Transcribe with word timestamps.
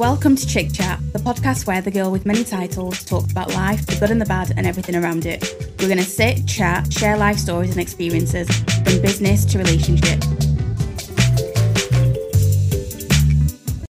Welcome 0.00 0.34
to 0.34 0.46
Chick 0.46 0.72
Chat, 0.72 0.98
the 1.12 1.18
podcast 1.18 1.66
where 1.66 1.82
the 1.82 1.90
girl 1.90 2.10
with 2.10 2.24
many 2.24 2.42
titles 2.42 3.04
talks 3.04 3.30
about 3.30 3.52
life, 3.52 3.84
the 3.84 3.96
good 3.96 4.10
and 4.10 4.18
the 4.18 4.24
bad, 4.24 4.50
and 4.56 4.66
everything 4.66 4.96
around 4.96 5.26
it. 5.26 5.42
We're 5.78 5.88
going 5.88 5.98
to 5.98 6.04
sit, 6.04 6.46
chat, 6.46 6.90
share 6.90 7.18
life 7.18 7.36
stories 7.36 7.72
and 7.72 7.80
experiences, 7.80 8.48
from 8.48 9.02
business 9.02 9.44
to 9.44 9.58
relationship. 9.58 10.24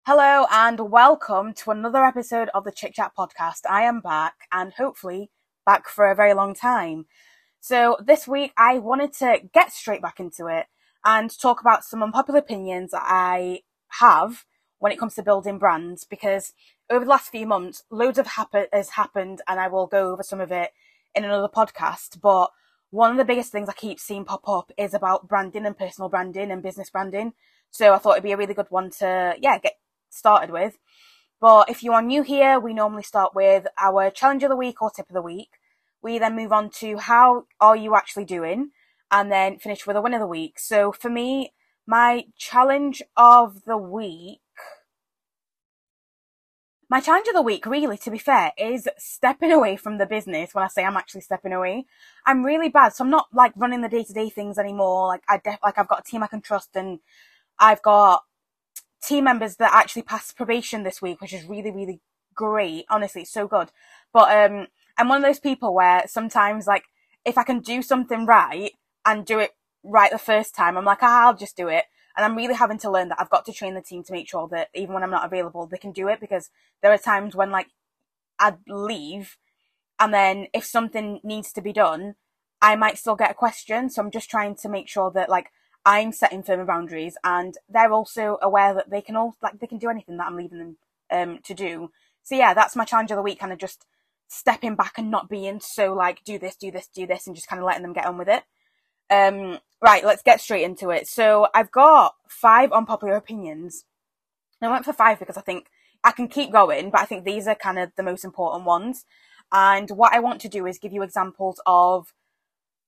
Hello, 0.05 0.45
and 0.51 0.91
welcome 0.91 1.55
to 1.55 1.71
another 1.71 2.05
episode 2.05 2.49
of 2.53 2.65
the 2.65 2.71
Chick 2.71 2.93
Chat 2.93 3.13
podcast. 3.17 3.61
I 3.67 3.81
am 3.81 3.99
back, 3.99 4.35
and 4.51 4.73
hopefully 4.73 5.31
back 5.65 5.89
for 5.89 6.11
a 6.11 6.15
very 6.15 6.35
long 6.35 6.53
time. 6.53 7.07
So, 7.61 7.97
this 7.99 8.27
week 8.27 8.53
I 8.59 8.77
wanted 8.77 9.11
to 9.13 9.39
get 9.51 9.73
straight 9.73 10.03
back 10.03 10.19
into 10.19 10.45
it 10.45 10.67
and 11.03 11.35
talk 11.35 11.61
about 11.61 11.83
some 11.83 12.03
unpopular 12.03 12.41
opinions 12.41 12.91
that 12.91 13.01
I 13.03 13.61
have 13.99 14.45
when 14.85 14.91
it 14.91 14.99
comes 14.99 15.15
to 15.15 15.23
building 15.23 15.57
brands 15.57 16.03
because 16.03 16.53
over 16.91 17.05
the 17.05 17.09
last 17.09 17.31
few 17.31 17.47
months, 17.47 17.81
loads 17.89 18.19
of 18.19 18.27
happen- 18.27 18.67
has 18.71 18.89
happened, 18.89 19.41
and 19.47 19.59
I 19.59 19.67
will 19.67 19.87
go 19.87 20.11
over 20.11 20.21
some 20.21 20.39
of 20.39 20.51
it 20.51 20.73
in 21.15 21.23
another 21.23 21.47
podcast. 21.47 22.21
But 22.21 22.51
one 22.91 23.09
of 23.09 23.17
the 23.17 23.25
biggest 23.25 23.51
things 23.51 23.67
I 23.67 23.73
keep 23.73 23.99
seeing 23.99 24.25
pop 24.25 24.47
up 24.47 24.71
is 24.77 24.93
about 24.93 25.27
branding 25.27 25.65
and 25.65 25.75
personal 25.75 26.07
branding 26.07 26.51
and 26.51 26.61
business 26.61 26.91
branding. 26.91 27.33
So 27.71 27.95
I 27.95 27.97
thought 27.97 28.11
it'd 28.11 28.23
be 28.23 28.33
a 28.33 28.37
really 28.37 28.53
good 28.53 28.69
one 28.69 28.91
to, 28.99 29.33
yeah, 29.41 29.57
get 29.57 29.79
started 30.11 30.51
with. 30.51 30.77
But 31.41 31.67
if 31.67 31.81
you 31.81 31.91
are 31.93 32.03
new 32.03 32.21
here, 32.21 32.59
we 32.59 32.71
normally 32.75 33.01
start 33.01 33.33
with 33.33 33.65
our 33.81 34.11
challenge 34.11 34.43
of 34.43 34.49
the 34.49 34.55
week 34.55 34.83
or 34.83 34.91
tip 34.91 35.09
of 35.09 35.15
the 35.15 35.21
week. 35.23 35.53
We 36.03 36.19
then 36.19 36.35
move 36.35 36.51
on 36.51 36.69
to 36.81 36.97
how 36.97 37.45
are 37.59 37.75
you 37.75 37.95
actually 37.95 38.25
doing, 38.25 38.69
and 39.09 39.31
then 39.31 39.57
finish 39.57 39.87
with 39.87 39.97
a 39.97 40.01
win 40.03 40.13
of 40.13 40.19
the 40.19 40.27
week. 40.27 40.59
So 40.59 40.91
for 40.91 41.09
me, 41.09 41.53
my 41.87 42.25
challenge 42.37 43.01
of 43.17 43.63
the 43.65 43.77
week 43.77 44.41
my 46.95 47.01
challenge 47.01 47.27
of 47.27 47.33
the 47.33 47.41
week, 47.41 47.65
really, 47.65 47.97
to 47.97 48.09
be 48.09 48.17
fair, 48.17 48.53
is 48.57 48.87
stepping 48.97 49.51
away 49.51 49.75
from 49.75 49.97
the 49.97 50.05
business. 50.05 50.55
When 50.55 50.63
I 50.63 50.69
say 50.69 50.85
I'm 50.85 50.95
actually 50.95 51.19
stepping 51.19 51.51
away, 51.51 51.87
I'm 52.25 52.45
really 52.45 52.69
bad. 52.69 52.93
So 52.93 53.03
I'm 53.03 53.09
not 53.09 53.27
like 53.33 53.51
running 53.57 53.81
the 53.81 53.89
day 53.89 54.05
to 54.05 54.13
day 54.13 54.29
things 54.29 54.57
anymore. 54.57 55.07
Like 55.07 55.23
I 55.27 55.41
def- 55.43 55.59
like 55.61 55.77
I've 55.77 55.89
got 55.89 55.99
a 55.99 56.09
team 56.09 56.23
I 56.23 56.27
can 56.27 56.39
trust, 56.39 56.69
and 56.73 56.99
I've 57.59 57.81
got 57.81 58.23
team 59.03 59.25
members 59.25 59.57
that 59.57 59.73
actually 59.73 60.03
passed 60.03 60.37
probation 60.37 60.83
this 60.83 61.01
week, 61.01 61.19
which 61.19 61.33
is 61.33 61.43
really 61.43 61.69
really 61.69 61.99
great. 62.33 62.85
Honestly, 62.89 63.23
it's 63.23 63.33
so 63.33 63.45
good. 63.45 63.71
But 64.13 64.31
um, 64.31 64.67
I'm 64.97 65.09
one 65.09 65.17
of 65.17 65.27
those 65.27 65.41
people 65.41 65.75
where 65.75 66.05
sometimes 66.07 66.65
like 66.65 66.85
if 67.25 67.37
I 67.37 67.43
can 67.43 67.59
do 67.59 67.81
something 67.81 68.25
right 68.25 68.71
and 69.05 69.25
do 69.25 69.39
it 69.39 69.51
right 69.83 70.11
the 70.11 70.17
first 70.17 70.55
time, 70.55 70.77
I'm 70.77 70.85
like, 70.85 70.99
ah, 71.03 71.25
I'll 71.25 71.35
just 71.35 71.57
do 71.57 71.67
it. 71.67 71.83
And 72.15 72.25
I'm 72.25 72.35
really 72.35 72.53
having 72.53 72.77
to 72.79 72.91
learn 72.91 73.09
that 73.09 73.19
I've 73.19 73.29
got 73.29 73.45
to 73.45 73.53
train 73.53 73.73
the 73.73 73.81
team 73.81 74.03
to 74.03 74.13
make 74.13 74.29
sure 74.29 74.47
that 74.49 74.69
even 74.73 74.93
when 74.93 75.03
I'm 75.03 75.11
not 75.11 75.25
available, 75.25 75.65
they 75.65 75.77
can 75.77 75.91
do 75.91 76.07
it 76.07 76.19
because 76.19 76.49
there 76.81 76.91
are 76.91 76.97
times 76.97 77.35
when 77.35 77.51
like 77.51 77.67
I'd 78.39 78.57
leave 78.67 79.37
and 79.99 80.13
then 80.13 80.47
if 80.53 80.65
something 80.65 81.19
needs 81.23 81.51
to 81.53 81.61
be 81.61 81.73
done, 81.73 82.15
I 82.61 82.75
might 82.75 82.97
still 82.97 83.15
get 83.15 83.31
a 83.31 83.35
question. 83.35 83.89
So 83.89 84.01
I'm 84.01 84.11
just 84.11 84.29
trying 84.29 84.55
to 84.55 84.69
make 84.69 84.89
sure 84.89 85.11
that 85.11 85.29
like 85.29 85.51
I'm 85.85 86.11
setting 86.11 86.43
firmer 86.43 86.65
boundaries 86.65 87.17
and 87.23 87.55
they're 87.69 87.91
also 87.91 88.37
aware 88.41 88.73
that 88.73 88.89
they 88.89 89.01
can 89.01 89.15
all 89.15 89.35
like 89.41 89.59
they 89.59 89.67
can 89.67 89.77
do 89.77 89.89
anything 89.89 90.17
that 90.17 90.27
I'm 90.27 90.35
leaving 90.35 90.59
them 90.59 90.77
um 91.11 91.39
to 91.43 91.53
do. 91.53 91.91
So 92.23 92.35
yeah, 92.35 92.53
that's 92.53 92.75
my 92.75 92.85
challenge 92.85 93.11
of 93.11 93.17
the 93.17 93.21
week, 93.21 93.39
kind 93.39 93.53
of 93.53 93.59
just 93.59 93.85
stepping 94.27 94.75
back 94.75 94.93
and 94.97 95.11
not 95.11 95.29
being 95.29 95.59
so 95.59 95.93
like 95.93 96.23
do 96.23 96.39
this, 96.39 96.55
do 96.55 96.71
this, 96.71 96.87
do 96.87 97.05
this, 97.05 97.27
and 97.27 97.35
just 97.35 97.47
kind 97.47 97.59
of 97.59 97.65
letting 97.65 97.83
them 97.83 97.93
get 97.93 98.07
on 98.07 98.17
with 98.17 98.27
it. 98.27 98.43
Um, 99.09 99.59
right, 99.81 100.03
let's 100.03 100.23
get 100.23 100.41
straight 100.41 100.63
into 100.63 100.89
it. 100.89 101.07
So 101.07 101.47
I've 101.53 101.71
got 101.71 102.15
five 102.27 102.71
unpopular 102.71 103.15
opinions. 103.15 103.85
I 104.61 104.69
went 104.69 104.85
for 104.85 104.93
five 104.93 105.19
because 105.19 105.37
I 105.37 105.41
think 105.41 105.67
I 106.03 106.11
can 106.11 106.27
keep 106.27 106.51
going, 106.51 106.89
but 106.89 107.01
I 107.01 107.05
think 107.05 107.23
these 107.23 107.47
are 107.47 107.55
kind 107.55 107.79
of 107.79 107.91
the 107.95 108.03
most 108.03 108.23
important 108.23 108.65
ones. 108.65 109.05
And 109.51 109.89
what 109.91 110.13
I 110.13 110.19
want 110.19 110.41
to 110.41 110.49
do 110.49 110.65
is 110.65 110.79
give 110.79 110.93
you 110.93 111.03
examples 111.03 111.61
of 111.65 112.13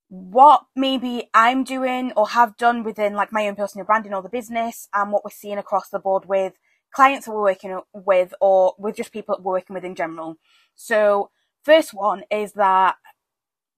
what 0.08 0.64
maybe 0.74 1.28
I'm 1.34 1.64
doing 1.64 2.12
or 2.16 2.28
have 2.28 2.56
done 2.56 2.82
within 2.82 3.14
like 3.14 3.32
my 3.32 3.46
own 3.46 3.56
personal 3.56 3.84
branding 3.84 4.14
or 4.14 4.22
the 4.22 4.28
business 4.28 4.88
and 4.94 5.12
what 5.12 5.24
we're 5.24 5.30
seeing 5.30 5.58
across 5.58 5.88
the 5.90 5.98
board 5.98 6.24
with 6.26 6.54
clients 6.90 7.26
that 7.26 7.32
we're 7.32 7.42
working 7.42 7.78
with 7.92 8.32
or 8.40 8.74
with 8.78 8.96
just 8.96 9.12
people 9.12 9.36
that 9.36 9.42
we're 9.42 9.52
working 9.52 9.74
with 9.74 9.84
in 9.84 9.94
general. 9.94 10.36
So 10.74 11.30
first 11.62 11.92
one 11.92 12.22
is 12.30 12.52
that 12.52 12.96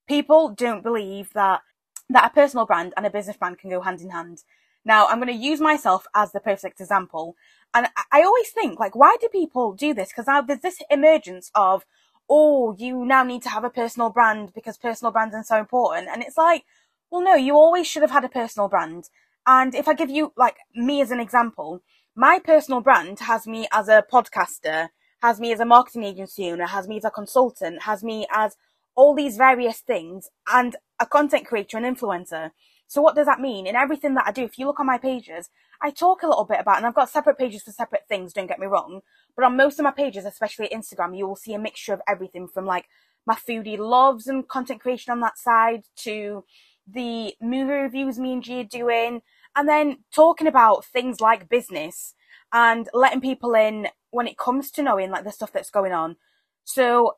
people 0.08 0.50
don't 0.50 0.82
believe 0.82 1.32
that 1.32 1.62
that 2.10 2.30
a 2.30 2.34
personal 2.34 2.66
brand 2.66 2.92
and 2.96 3.06
a 3.06 3.10
business 3.10 3.36
brand 3.36 3.58
can 3.58 3.70
go 3.70 3.80
hand 3.80 4.00
in 4.00 4.10
hand. 4.10 4.42
Now, 4.84 5.06
I'm 5.06 5.18
going 5.18 5.28
to 5.28 5.34
use 5.34 5.60
myself 5.60 6.06
as 6.14 6.32
the 6.32 6.40
perfect 6.40 6.80
example. 6.80 7.36
And 7.72 7.88
I 8.10 8.22
always 8.22 8.50
think, 8.50 8.78
like, 8.78 8.96
why 8.96 9.16
do 9.20 9.28
people 9.28 9.72
do 9.72 9.94
this? 9.94 10.08
Because 10.08 10.26
now 10.26 10.40
there's 10.40 10.60
this 10.60 10.82
emergence 10.90 11.50
of, 11.54 11.84
oh, 12.28 12.74
you 12.78 13.04
now 13.04 13.22
need 13.22 13.42
to 13.42 13.48
have 13.48 13.64
a 13.64 13.70
personal 13.70 14.10
brand 14.10 14.52
because 14.54 14.76
personal 14.76 15.12
brands 15.12 15.34
are 15.34 15.44
so 15.44 15.58
important. 15.58 16.08
And 16.08 16.22
it's 16.22 16.36
like, 16.36 16.64
well, 17.10 17.22
no, 17.22 17.34
you 17.34 17.54
always 17.54 17.86
should 17.86 18.02
have 18.02 18.10
had 18.10 18.24
a 18.24 18.28
personal 18.28 18.68
brand. 18.68 19.08
And 19.46 19.74
if 19.74 19.86
I 19.86 19.94
give 19.94 20.10
you, 20.10 20.32
like, 20.36 20.56
me 20.74 21.00
as 21.00 21.10
an 21.10 21.20
example, 21.20 21.82
my 22.16 22.38
personal 22.38 22.80
brand 22.80 23.20
has 23.20 23.46
me 23.46 23.68
as 23.72 23.88
a 23.88 24.04
podcaster, 24.12 24.88
has 25.22 25.38
me 25.38 25.52
as 25.52 25.60
a 25.60 25.64
marketing 25.64 26.04
agency 26.04 26.50
owner, 26.50 26.66
has 26.66 26.88
me 26.88 26.96
as 26.96 27.04
a 27.04 27.10
consultant, 27.10 27.82
has 27.82 28.02
me 28.02 28.26
as 28.34 28.56
all 29.00 29.14
these 29.14 29.38
various 29.38 29.78
things 29.78 30.28
and 30.52 30.76
a 31.00 31.06
content 31.06 31.46
creator 31.46 31.78
and 31.78 31.86
influencer. 31.86 32.50
So 32.86 33.00
what 33.00 33.16
does 33.16 33.24
that 33.24 33.40
mean? 33.40 33.66
In 33.66 33.74
everything 33.74 34.12
that 34.14 34.26
I 34.26 34.32
do, 34.32 34.44
if 34.44 34.58
you 34.58 34.66
look 34.66 34.78
on 34.78 34.84
my 34.84 34.98
pages, 34.98 35.48
I 35.80 35.90
talk 35.90 36.22
a 36.22 36.28
little 36.28 36.44
bit 36.44 36.60
about, 36.60 36.76
and 36.76 36.84
I've 36.84 36.94
got 36.94 37.08
separate 37.08 37.38
pages 37.38 37.62
for 37.62 37.70
separate 37.70 38.06
things, 38.06 38.34
don't 38.34 38.46
get 38.46 38.58
me 38.58 38.66
wrong, 38.66 39.00
but 39.34 39.46
on 39.46 39.56
most 39.56 39.78
of 39.78 39.84
my 39.84 39.90
pages, 39.90 40.26
especially 40.26 40.68
Instagram, 40.68 41.16
you 41.16 41.26
will 41.26 41.36
see 41.36 41.54
a 41.54 41.58
mixture 41.58 41.94
of 41.94 42.02
everything 42.06 42.46
from 42.46 42.66
like 42.66 42.88
my 43.26 43.34
foodie 43.34 43.78
loves 43.78 44.26
and 44.26 44.46
content 44.48 44.82
creation 44.82 45.12
on 45.12 45.20
that 45.20 45.38
side 45.38 45.84
to 45.96 46.44
the 46.86 47.34
movie 47.40 47.72
reviews 47.72 48.18
me 48.18 48.34
and 48.34 48.42
G 48.42 48.60
are 48.60 48.64
doing, 48.64 49.22
and 49.56 49.66
then 49.66 50.00
talking 50.14 50.46
about 50.46 50.84
things 50.84 51.22
like 51.22 51.48
business 51.48 52.14
and 52.52 52.86
letting 52.92 53.22
people 53.22 53.54
in 53.54 53.88
when 54.10 54.26
it 54.26 54.36
comes 54.36 54.70
to 54.72 54.82
knowing 54.82 55.10
like 55.10 55.24
the 55.24 55.32
stuff 55.32 55.52
that's 55.52 55.70
going 55.70 55.92
on. 55.92 56.16
So 56.64 57.14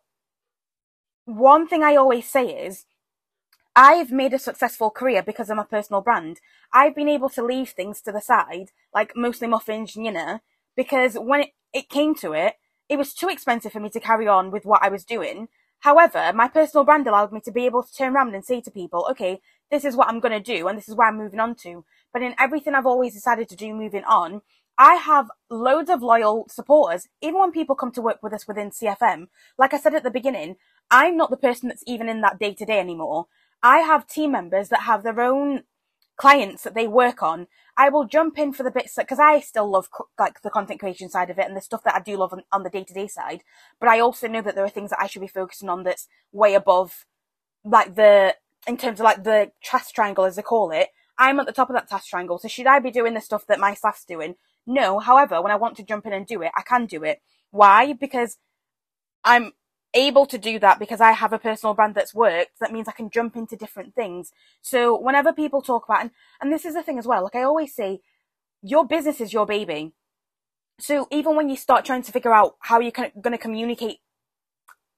one 1.25 1.69
thing 1.69 1.83
I 1.83 1.97
always 1.97 2.29
say 2.29 2.47
is, 2.47 2.85
I've 3.75 4.11
made 4.11 4.35
a 4.35 4.39
successful 4.39 4.91
career 4.91 5.23
because 5.23 5.49
of 5.49 5.57
my 5.57 5.65
personal 5.65 6.03
brand. 6.03 6.41
I've 6.75 6.95
been 6.95 7.09
able 7.09 7.31
to 7.31 7.45
leave 7.45 7.71
things 7.71 8.03
to 8.03 8.13
the 8.13 8.21
side, 8.21 8.71
like 8.95 9.13
mostly 9.17 9.49
muffins, 9.49 9.97
know, 9.97 10.41
because 10.77 11.15
when 11.15 11.41
it, 11.41 11.51
it 11.73 11.89
came 11.89 12.15
to 12.17 12.33
it, 12.35 12.57
it 12.89 12.99
was 12.99 13.15
too 13.15 13.29
expensive 13.29 13.73
for 13.73 13.81
me 13.81 13.89
to 13.91 14.01
carry 14.01 14.29
on 14.29 14.51
with 14.51 14.67
what 14.67 14.83
I 14.83 14.91
was 14.91 15.05
doing. 15.05 15.49
However, 15.81 16.33
my 16.35 16.49
personal 16.49 16.85
brand 16.85 17.07
allowed 17.07 17.33
me 17.33 17.41
to 17.41 17.51
be 17.51 17.65
able 17.65 17.83
to 17.83 17.93
turn 17.93 18.15
around 18.15 18.35
and 18.35 18.45
say 18.45 18.61
to 18.61 18.71
people, 18.71 19.07
okay, 19.11 19.41
this 19.71 19.85
is 19.85 19.97
what 19.97 20.09
I'm 20.09 20.21
going 20.21 20.33
to 20.33 20.57
do 20.57 20.69
and 20.69 20.77
this 20.77 20.89
is 20.89 20.95
where 20.95 21.09
I'm 21.09 21.17
moving 21.17 21.41
on 21.41 21.55
to. 21.57 21.85
But 22.13 22.23
in 22.23 22.35
everything 22.39 22.75
I've 22.75 22.87
always 22.87 23.15
decided 23.15 23.49
to 23.49 23.57
do 23.57 23.75
moving 23.75 24.05
on, 24.05 24.43
I 24.79 24.95
have 24.95 25.31
loads 25.51 25.91
of 25.91 26.03
loyal 26.03 26.47
supporters. 26.49 27.09
Even 27.21 27.41
when 27.41 27.53
people 27.53 27.75
come 27.75 27.93
to 27.93 28.03
work 28.03 28.23
with 28.23 28.33
us 28.33 28.47
within 28.47 28.71
CFM, 28.71 29.29
like 29.59 29.75
I 29.75 29.79
said 29.79 29.95
at 29.95 30.03
the 30.03 30.11
beginning, 30.11 30.57
I'm 30.93 31.17
not 31.17 31.31
the 31.31 31.39
person 31.39 31.69
that's 31.69 31.83
even 31.87 32.09
in 32.09 32.21
that 32.21 32.39
day 32.39 32.53
to 32.53 32.67
day 32.67 32.79
anymore. 32.79 33.27
I 33.63 33.79
have 33.79 34.07
team 34.07 34.33
members 34.33 34.69
that 34.69 34.83
have 34.83 35.03
their 35.03 35.21
own 35.21 35.63
clients 36.17 36.63
that 36.65 36.75
they 36.75 36.87
work 36.87 37.23
on. 37.23 37.47
I 37.77 37.89
will 37.89 38.05
jump 38.05 38.39
in 38.39 38.53
for 38.53 38.63
the 38.63 38.71
bits 38.71 38.95
that, 38.95 39.07
because 39.07 39.19
I 39.19 39.41
still 39.41 39.71
love 39.71 39.89
like 40.19 40.43
the 40.43 40.51
content 40.51 40.81
creation 40.81 41.09
side 41.09 41.31
of 41.31 41.39
it 41.39 41.47
and 41.47 41.57
the 41.57 41.63
stuff 41.63 41.83
that 41.85 41.95
I 41.95 42.01
do 42.01 42.19
love 42.19 42.35
on, 42.35 42.43
on 42.53 42.63
the 42.63 42.71
day 42.71 42.85
to 42.85 42.93
day 42.93 43.07
side. 43.07 43.43
But 43.81 43.89
I 43.89 44.01
also 44.01 44.29
know 44.29 44.43
that 44.43 44.55
there 44.55 44.65
are 44.65 44.69
things 44.69 44.91
that 44.91 45.01
I 45.01 45.07
should 45.07 45.23
be 45.23 45.29
focusing 45.29 45.71
on 45.71 45.83
that's 45.83 46.09
way 46.31 46.55
above 46.55 47.07
like 47.65 47.95
the 47.95 48.37
in 48.67 48.77
terms 48.77 49.01
of 49.01 49.05
like 49.05 49.25
the 49.25 49.51
task 49.65 49.95
triangle 49.95 50.25
as 50.25 50.37
they 50.37 50.43
call 50.43 50.71
it. 50.71 50.89
I'm 51.19 51.41
at 51.41 51.47
the 51.47 51.53
top 51.53 51.71
of 51.71 51.75
that 51.75 51.89
task 51.89 52.09
triangle. 52.09 52.39
So 52.39 52.49
should 52.49 52.67
I 52.67 52.79
be 52.81 52.91
doing 52.91 53.15
the 53.15 53.21
stuff 53.21 53.47
that 53.47 53.59
my 53.59 53.73
staff's 53.73 54.05
doing? 54.05 54.35
No. 54.67 54.99
However, 54.99 55.41
when 55.41 55.53
I 55.53 55.57
want 55.57 55.77
to 55.79 55.83
jump 55.83 56.05
in 56.05 56.13
and 56.13 56.27
do 56.27 56.43
it, 56.43 56.53
I 56.55 56.63
can 56.63 56.85
do 56.85 57.03
it. 57.03 57.23
Why? 57.51 57.95
Because 57.95 58.37
I'm 59.25 59.53
able 59.95 60.27
to 60.27 60.39
do 60.39 60.59
that 60.59 60.79
because 60.79 61.01
I 61.01 61.13
have 61.13 61.33
a 61.33 61.39
personal 61.39 61.75
brand 61.75 61.95
that's 61.95 62.15
worked. 62.15 62.59
That 62.61 62.73
means 62.73 62.89
I 62.89 62.93
can 62.93 63.11
jump 63.11 63.37
into 63.37 63.57
different 63.57 63.95
things. 63.95 64.33
So 64.61 64.99
whenever 64.99 65.33
people 65.33 65.63
talk 65.63 65.85
about, 65.85 66.03
and, 66.03 66.11
and 66.41 66.53
this 66.53 66.65
is 66.65 66.75
the 66.75 66.83
thing 66.83 66.99
as 66.99 67.07
well, 67.07 67.23
like 67.23 67.35
I 67.35 67.43
always 67.43 67.75
say, 67.75 68.01
your 68.63 68.87
business 68.87 69.21
is 69.21 69.33
your 69.33 69.47
baby. 69.47 69.93
So 70.79 71.09
even 71.11 71.37
when 71.37 71.49
you 71.49 71.57
start 71.57 71.85
trying 71.85 72.03
to 72.03 72.13
figure 72.13 72.33
out 72.33 72.57
how 72.61 72.81
you're 72.81 72.93
going 72.93 73.33
to 73.33 73.39
communicate 73.39 73.99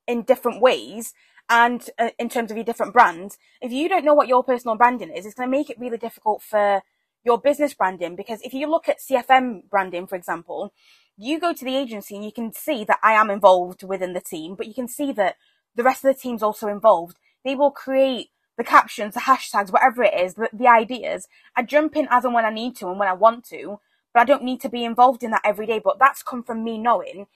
in 0.06 0.22
different 0.22 0.60
ways 0.60 1.12
and 1.48 1.88
uh, 1.98 2.10
in 2.18 2.28
terms 2.28 2.50
of 2.50 2.56
your 2.56 2.64
different 2.64 2.92
brands, 2.92 3.38
if 3.60 3.72
you 3.72 3.88
don't 3.88 4.04
know 4.04 4.14
what 4.14 4.28
your 4.28 4.44
personal 4.44 4.76
branding 4.76 5.10
is, 5.10 5.26
it's 5.26 5.34
going 5.34 5.48
to 5.48 5.56
make 5.56 5.70
it 5.70 5.78
really 5.78 5.98
difficult 5.98 6.42
for 6.42 6.82
your 7.24 7.38
business 7.38 7.74
branding 7.74 8.16
because 8.16 8.40
if 8.42 8.52
you 8.52 8.70
look 8.70 8.88
at 8.88 9.00
CFM 9.00 9.68
branding, 9.70 10.06
for 10.06 10.14
example, 10.14 10.72
you 11.16 11.38
go 11.38 11.52
to 11.52 11.64
the 11.64 11.76
agency 11.76 12.16
and 12.16 12.24
you 12.24 12.32
can 12.32 12.52
see 12.52 12.84
that 12.84 12.98
I 13.02 13.12
am 13.12 13.30
involved 13.30 13.82
within 13.82 14.12
the 14.12 14.20
team, 14.20 14.54
but 14.56 14.66
you 14.66 14.74
can 14.74 14.88
see 14.88 15.12
that 15.12 15.36
the 15.74 15.82
rest 15.82 16.04
of 16.04 16.14
the 16.14 16.20
team's 16.20 16.42
also 16.42 16.68
involved. 16.68 17.18
They 17.44 17.54
will 17.54 17.70
create 17.70 18.28
the 18.56 18.64
captions, 18.64 19.14
the 19.14 19.20
hashtags, 19.20 19.72
whatever 19.72 20.02
it 20.02 20.14
is, 20.14 20.34
the, 20.34 20.48
the 20.52 20.68
ideas. 20.68 21.28
I 21.56 21.62
jump 21.62 21.96
in 21.96 22.08
as 22.10 22.24
and 22.24 22.34
when 22.34 22.44
I 22.44 22.50
need 22.50 22.76
to 22.76 22.88
and 22.88 22.98
when 22.98 23.08
I 23.08 23.12
want 23.12 23.44
to, 23.46 23.80
but 24.12 24.20
I 24.20 24.24
don't 24.24 24.44
need 24.44 24.60
to 24.62 24.68
be 24.68 24.84
involved 24.84 25.22
in 25.22 25.30
that 25.32 25.42
every 25.44 25.66
day. 25.66 25.80
But 25.82 25.98
that's 25.98 26.22
come 26.22 26.42
from 26.42 26.62
me 26.62 26.78
knowing 26.78 27.26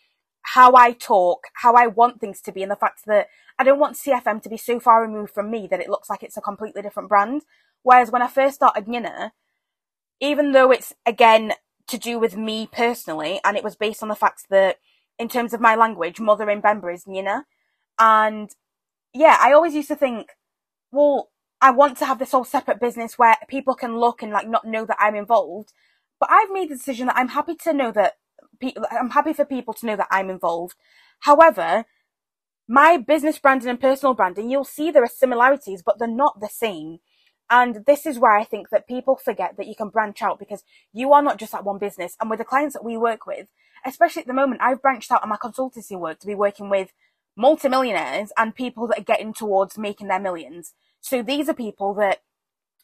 how 0.43 0.75
I 0.77 0.93
talk, 0.93 1.49
how 1.55 1.75
I 1.75 1.89
want 1.89 2.21
things 2.21 2.41
to 2.43 2.53
be, 2.53 2.63
and 2.63 2.71
the 2.71 2.77
fact 2.77 3.05
that 3.07 3.29
I 3.59 3.65
don't 3.65 3.81
want 3.81 3.97
CFM 3.97 4.43
to 4.43 4.49
be 4.49 4.57
so 4.57 4.79
far 4.79 5.03
removed 5.03 5.35
from 5.35 5.51
me 5.51 5.67
that 5.71 5.81
it 5.81 5.91
looks 5.91 6.09
like 6.09 6.23
it's 6.23 6.37
a 6.37 6.41
completely 6.41 6.83
different 6.83 7.09
brand. 7.09 7.43
Whereas 7.83 8.11
when 8.11 8.23
I 8.23 8.29
first 8.29 8.57
started 8.57 8.87
Nina, 8.87 9.33
even 10.21 10.53
though 10.53 10.71
it's 10.71 10.95
again 11.05 11.53
to 11.89 11.99
do 11.99 12.19
with 12.19 12.37
me 12.37 12.69
personally, 12.71 13.41
and 13.45 13.57
it 13.57 13.65
was 13.65 13.77
based 13.77 14.03
on 14.03 14.09
the 14.09 14.15
fact 14.15 14.45
that 14.51 14.77
in 15.19 15.29
terms 15.29 15.53
of 15.53 15.61
my 15.61 15.75
language, 15.75 16.21
mother 16.21 16.49
in 16.49 16.63
Bemba 16.63 16.95
is 16.95 17.07
Nina. 17.07 17.45
And 17.99 18.51
yeah, 19.13 19.37
I 19.41 19.53
always 19.53 19.75
used 19.75 19.89
to 19.89 19.97
think, 19.97 20.29
well, 20.93 21.31
I 21.61 21.71
want 21.73 21.99
to 21.99 22.07
have 22.07 22.19
this 22.19 22.33
whole 22.33 22.45
separate 22.45 22.81
business 22.81 23.19
where 23.19 23.37
people 23.49 23.75
can 23.75 23.99
look 23.99 24.23
and 24.23 24.33
like 24.33 24.49
not 24.49 24.65
know 24.65 24.85
that 24.87 24.97
I'm 25.01 25.17
involved. 25.17 25.73
But 26.21 26.31
I've 26.31 26.51
made 26.51 26.71
the 26.71 26.77
decision 26.77 27.07
that 27.07 27.17
I'm 27.17 27.29
happy 27.29 27.55
to 27.57 27.73
know 27.73 27.93
that 27.93 28.15
I'm 28.91 29.11
happy 29.11 29.33
for 29.33 29.45
people 29.45 29.75
to 29.75 29.87
know 29.87 29.97
that 29.97 30.09
I'm 30.11 30.31
involved. 30.31 30.75
However, 31.21 31.85
my 32.69 32.97
business 32.97 33.39
branding 33.39 33.71
and 33.71 33.81
personal 33.81 34.15
branding, 34.15 34.51
you'll 34.51 34.65
see 34.65 34.91
there 34.91 35.03
are 35.03 35.09
similarities, 35.09 35.83
but 35.83 35.99
they're 35.99 36.09
not 36.09 36.41
the 36.41 36.49
same. 36.49 36.99
And 37.51 37.85
this 37.87 38.05
is 38.05 38.19
where 38.19 38.37
I 38.37 38.45
think 38.45 38.69
that 38.71 38.87
people 38.87 39.17
forget 39.17 39.57
that 39.57 39.67
you 39.67 39.75
can 39.75 39.89
branch 39.89 40.23
out 40.23 40.39
because 40.39 40.65
you 40.93 41.13
are 41.13 41.23
not 41.23 41.39
just 41.39 41.53
that 41.53 41.65
one 41.65 41.79
business. 41.79 42.17
And 42.21 42.29
with 42.29 42.39
the 42.39 42.45
clients 42.45 42.75
that 42.75 42.85
we 42.85 42.97
work 42.97 43.27
with, 43.27 43.49
especially 43.87 44.23
at 44.23 44.29
the 44.29 44.35
moment, 44.35 44.61
I've 44.63 44.83
branched 44.83 45.11
out 45.11 45.23
on 45.23 45.31
my 45.31 45.37
consultancy 45.37 45.99
work 45.99 46.19
to 46.21 46.27
be 46.27 46.35
working 46.35 46.69
with 46.69 46.93
multimillionaires 47.37 48.33
and 48.37 48.55
people 48.55 48.87
that 48.89 48.99
are 48.99 49.05
getting 49.05 49.33
towards 49.33 49.79
making 49.79 50.09
their 50.09 50.21
millions. 50.21 50.75
So 51.01 51.23
these 51.23 51.49
are 51.49 51.55
people 51.55 51.95
that 51.95 52.19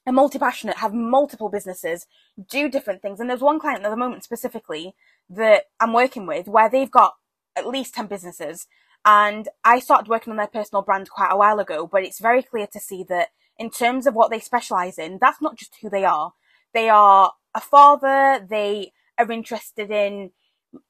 are 0.06 0.12
multi-passionate, 0.12 0.78
have 0.78 0.94
multiple 0.94 1.48
businesses, 1.48 2.06
do 2.48 2.68
different 2.68 3.02
things. 3.02 3.20
And 3.20 3.28
there's 3.28 3.40
one 3.40 3.58
client 3.58 3.84
at 3.84 3.90
the 3.90 3.96
moment 3.96 4.24
specifically 4.24 4.94
that 5.28 5.64
I'm 5.80 5.92
working 5.92 6.26
with 6.26 6.46
where 6.46 6.70
they've 6.70 6.90
got 6.90 7.14
at 7.56 7.66
least 7.66 7.94
10 7.94 8.06
businesses. 8.06 8.66
And 9.04 9.48
I 9.64 9.78
started 9.80 10.08
working 10.08 10.30
on 10.30 10.36
their 10.36 10.46
personal 10.46 10.82
brand 10.82 11.10
quite 11.10 11.32
a 11.32 11.36
while 11.36 11.58
ago, 11.58 11.86
but 11.86 12.04
it's 12.04 12.20
very 12.20 12.42
clear 12.42 12.66
to 12.68 12.80
see 12.80 13.04
that 13.08 13.28
in 13.58 13.70
terms 13.70 14.06
of 14.06 14.14
what 14.14 14.30
they 14.30 14.40
specialize 14.40 14.98
in, 14.98 15.18
that's 15.20 15.40
not 15.40 15.56
just 15.56 15.76
who 15.80 15.90
they 15.90 16.04
are. 16.04 16.32
They 16.72 16.88
are 16.88 17.32
a 17.54 17.60
father, 17.60 18.44
they 18.48 18.92
are 19.18 19.30
interested 19.30 19.90
in 19.90 20.32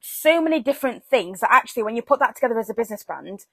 so 0.00 0.40
many 0.40 0.60
different 0.60 1.04
things 1.04 1.40
that 1.40 1.52
actually, 1.52 1.82
when 1.82 1.96
you 1.96 2.02
put 2.02 2.20
that 2.20 2.34
together 2.34 2.58
as 2.58 2.70
a 2.70 2.74
business 2.74 3.04
brand 3.04 3.46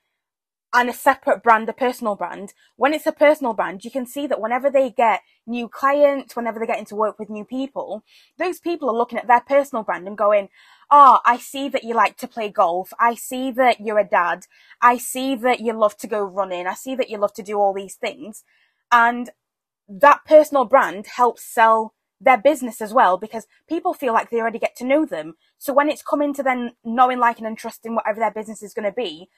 and 0.74 0.90
a 0.90 0.94
separate 0.94 1.44
brand, 1.44 1.68
a 1.68 1.74
personal 1.74 2.16
brand, 2.16 2.54
when 2.78 2.94
it's 2.94 3.06
a 3.06 3.12
personal 3.12 3.54
brand, 3.54 3.84
you 3.84 3.92
can 3.92 4.06
see 4.06 4.26
that 4.28 4.40
whenever 4.40 4.70
they 4.70 4.90
get 4.90 5.22
new 5.46 5.68
clients, 5.68 6.36
whenever 6.36 6.60
they 6.60 6.66
get 6.66 6.80
into 6.80 6.96
work 6.96 7.20
with 7.20 7.30
new 7.30 7.44
people, 7.44 8.04
those 8.38 8.60
people 8.60 8.90
are 8.90 8.96
looking 8.96 9.18
at 9.18 9.28
their 9.28 9.42
personal 9.42 9.84
brand 9.84 10.08
and 10.08 10.18
going, 10.18 10.48
Oh, 10.90 11.20
I 11.26 11.38
see 11.38 11.70
that 11.70 11.84
you 11.84 11.94
like 11.94 12.18
to 12.18 12.28
play 12.28 12.50
golf. 12.50 12.94
I 13.00 13.16
see 13.16 13.52
that 13.52 13.82
you're 13.82 14.00
a 14.00 14.08
dad. 14.08 14.46
I 14.82 14.98
see 14.98 15.36
that 15.36 15.60
you 15.60 15.74
love 15.74 15.98
to 15.98 16.08
go 16.08 16.22
running. 16.22 16.68
I 16.68 16.74
see 16.74 16.96
that 16.96 17.10
you 17.10 17.18
love 17.18 17.34
to 17.36 17.44
do 17.44 17.58
all 17.58 17.74
these 17.74 17.96
things. 17.96 18.44
And 18.92 19.30
that 19.88 20.22
personal 20.26 20.66
brand 20.66 21.08
helps 21.08 21.44
sell 21.44 21.94
their 22.20 22.38
business 22.38 22.82
as 22.82 22.94
well 22.94 23.18
because 23.18 23.48
people 23.68 23.94
feel 23.94 24.14
like 24.14 24.30
they 24.30 24.40
already 24.40 24.60
get 24.60 24.76
to 24.78 24.86
know 24.86 25.06
them. 25.06 25.36
So 25.58 25.74
when 25.74 25.90
it's 25.90 26.04
coming 26.04 26.34
to 26.36 26.44
then 26.44 26.74
knowing, 26.84 27.20
liking, 27.20 27.46
and 27.46 27.58
trusting 27.58 27.96
whatever 27.96 28.20
their 28.20 28.32
business 28.32 28.62
is 28.62 28.74
going 28.74 28.86
to 28.86 28.96
be, 28.96 29.30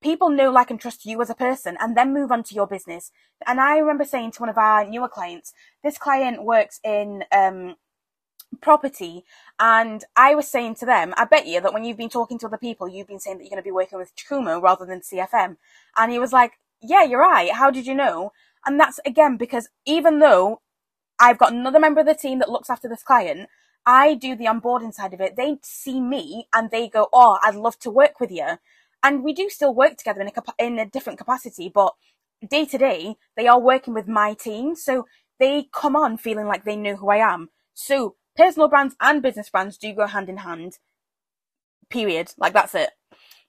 people 0.00 0.30
know, 0.30 0.50
like, 0.50 0.70
and 0.70 0.80
trust 0.80 1.04
you 1.04 1.20
as 1.20 1.30
a 1.30 1.34
person 1.34 1.76
and 1.80 1.96
then 1.96 2.14
move 2.14 2.30
on 2.30 2.44
to 2.44 2.54
your 2.54 2.66
business. 2.66 3.10
And 3.46 3.60
I 3.60 3.78
remember 3.78 4.04
saying 4.04 4.32
to 4.32 4.40
one 4.40 4.48
of 4.48 4.58
our 4.58 4.84
newer 4.84 5.08
clients, 5.08 5.52
this 5.82 5.98
client 5.98 6.44
works 6.44 6.78
in, 6.84 7.24
um, 7.32 7.74
property 8.60 9.24
and 9.60 10.04
I 10.16 10.34
was 10.34 10.48
saying 10.48 10.76
to 10.76 10.86
them, 10.86 11.12
I 11.16 11.24
bet 11.24 11.46
you 11.46 11.60
that 11.60 11.72
when 11.72 11.84
you've 11.84 11.96
been 11.96 12.08
talking 12.08 12.38
to 12.38 12.46
other 12.46 12.56
people, 12.56 12.88
you've 12.88 13.06
been 13.06 13.20
saying 13.20 13.38
that 13.38 13.44
you're 13.44 13.50
going 13.50 13.62
to 13.62 13.66
be 13.66 13.70
working 13.72 13.98
with 13.98 14.12
Kumu 14.16 14.62
rather 14.62 14.86
than 14.86 15.00
CFM. 15.00 15.56
And 15.96 16.12
he 16.12 16.18
was 16.18 16.32
like, 16.32 16.52
yeah, 16.80 17.04
you're 17.04 17.20
right. 17.20 17.52
How 17.52 17.70
did 17.70 17.86
you 17.86 17.94
know? 17.94 18.32
And 18.66 18.78
that's 18.78 19.00
again 19.06 19.36
because 19.36 19.68
even 19.86 20.18
though 20.18 20.60
I've 21.20 21.38
got 21.38 21.52
another 21.52 21.80
member 21.80 22.00
of 22.00 22.06
the 22.06 22.14
team 22.14 22.38
that 22.38 22.50
looks 22.50 22.70
after 22.70 22.88
this 22.88 23.02
client, 23.02 23.48
I 23.86 24.14
do 24.14 24.36
the 24.36 24.44
onboarding 24.44 24.92
side 24.92 25.14
of 25.14 25.20
it. 25.20 25.36
They 25.36 25.56
see 25.62 26.00
me 26.00 26.48
and 26.54 26.70
they 26.70 26.88
go, 26.88 27.08
"Oh, 27.12 27.38
I'd 27.42 27.54
love 27.54 27.78
to 27.80 27.90
work 27.90 28.20
with 28.20 28.30
you," 28.30 28.58
and 29.02 29.24
we 29.24 29.32
do 29.32 29.48
still 29.48 29.74
work 29.74 29.96
together 29.96 30.20
in 30.20 30.28
a 30.28 30.64
in 30.64 30.78
a 30.78 30.86
different 30.86 31.18
capacity, 31.18 31.70
but 31.74 31.94
day 32.46 32.64
to 32.66 32.78
day 32.78 33.16
they 33.36 33.48
are 33.48 33.60
working 33.60 33.94
with 33.94 34.06
my 34.08 34.34
team, 34.34 34.74
so 34.76 35.06
they 35.38 35.68
come 35.72 35.96
on 35.96 36.18
feeling 36.18 36.46
like 36.46 36.64
they 36.64 36.76
know 36.76 36.96
who 36.96 37.08
I 37.10 37.16
am. 37.18 37.50
So 37.74 38.16
personal 38.36 38.68
brands 38.68 38.94
and 39.00 39.22
business 39.22 39.50
brands 39.50 39.78
do 39.78 39.92
go 39.94 40.06
hand 40.06 40.28
in 40.28 40.38
hand. 40.38 40.78
Period. 41.90 42.32
Like 42.36 42.52
that's 42.52 42.74
it. 42.74 42.90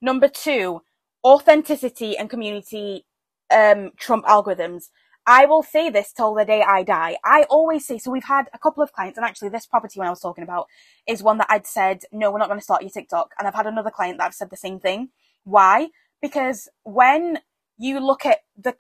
Number 0.01 0.27
two, 0.29 0.81
authenticity 1.23 2.17
and 2.17 2.29
community 2.29 3.05
um, 3.51 3.91
trump 3.97 4.25
algorithms. 4.25 4.85
I 5.27 5.45
will 5.45 5.61
say 5.61 5.89
this 5.91 6.11
till 6.11 6.33
the 6.33 6.45
day 6.45 6.63
I 6.63 6.81
die. 6.81 7.17
I 7.23 7.43
always 7.49 7.85
say, 7.85 7.99
so 7.99 8.09
we've 8.09 8.23
had 8.23 8.49
a 8.53 8.57
couple 8.57 8.81
of 8.81 8.93
clients, 8.93 9.17
and 9.17 9.25
actually 9.25 9.49
this 9.49 9.67
property 9.67 9.99
when 9.99 10.07
I 10.07 10.11
was 10.11 10.21
talking 10.21 10.43
about 10.43 10.67
is 11.07 11.21
one 11.21 11.37
that 11.37 11.47
I'd 11.49 11.67
said, 11.67 12.01
no, 12.11 12.31
we're 12.31 12.39
not 12.39 12.47
going 12.47 12.59
to 12.59 12.63
start 12.63 12.81
your 12.81 12.89
TikTok. 12.89 13.33
And 13.37 13.47
I've 13.47 13.53
had 13.53 13.67
another 13.67 13.91
client 13.91 14.17
that 14.17 14.25
I've 14.25 14.33
said 14.33 14.49
the 14.49 14.57
same 14.57 14.79
thing. 14.79 15.09
Why? 15.43 15.89
Because 16.21 16.67
when 16.83 17.39
you 17.77 17.99
look 17.99 18.25
at 18.25 18.39
the, 18.57 18.73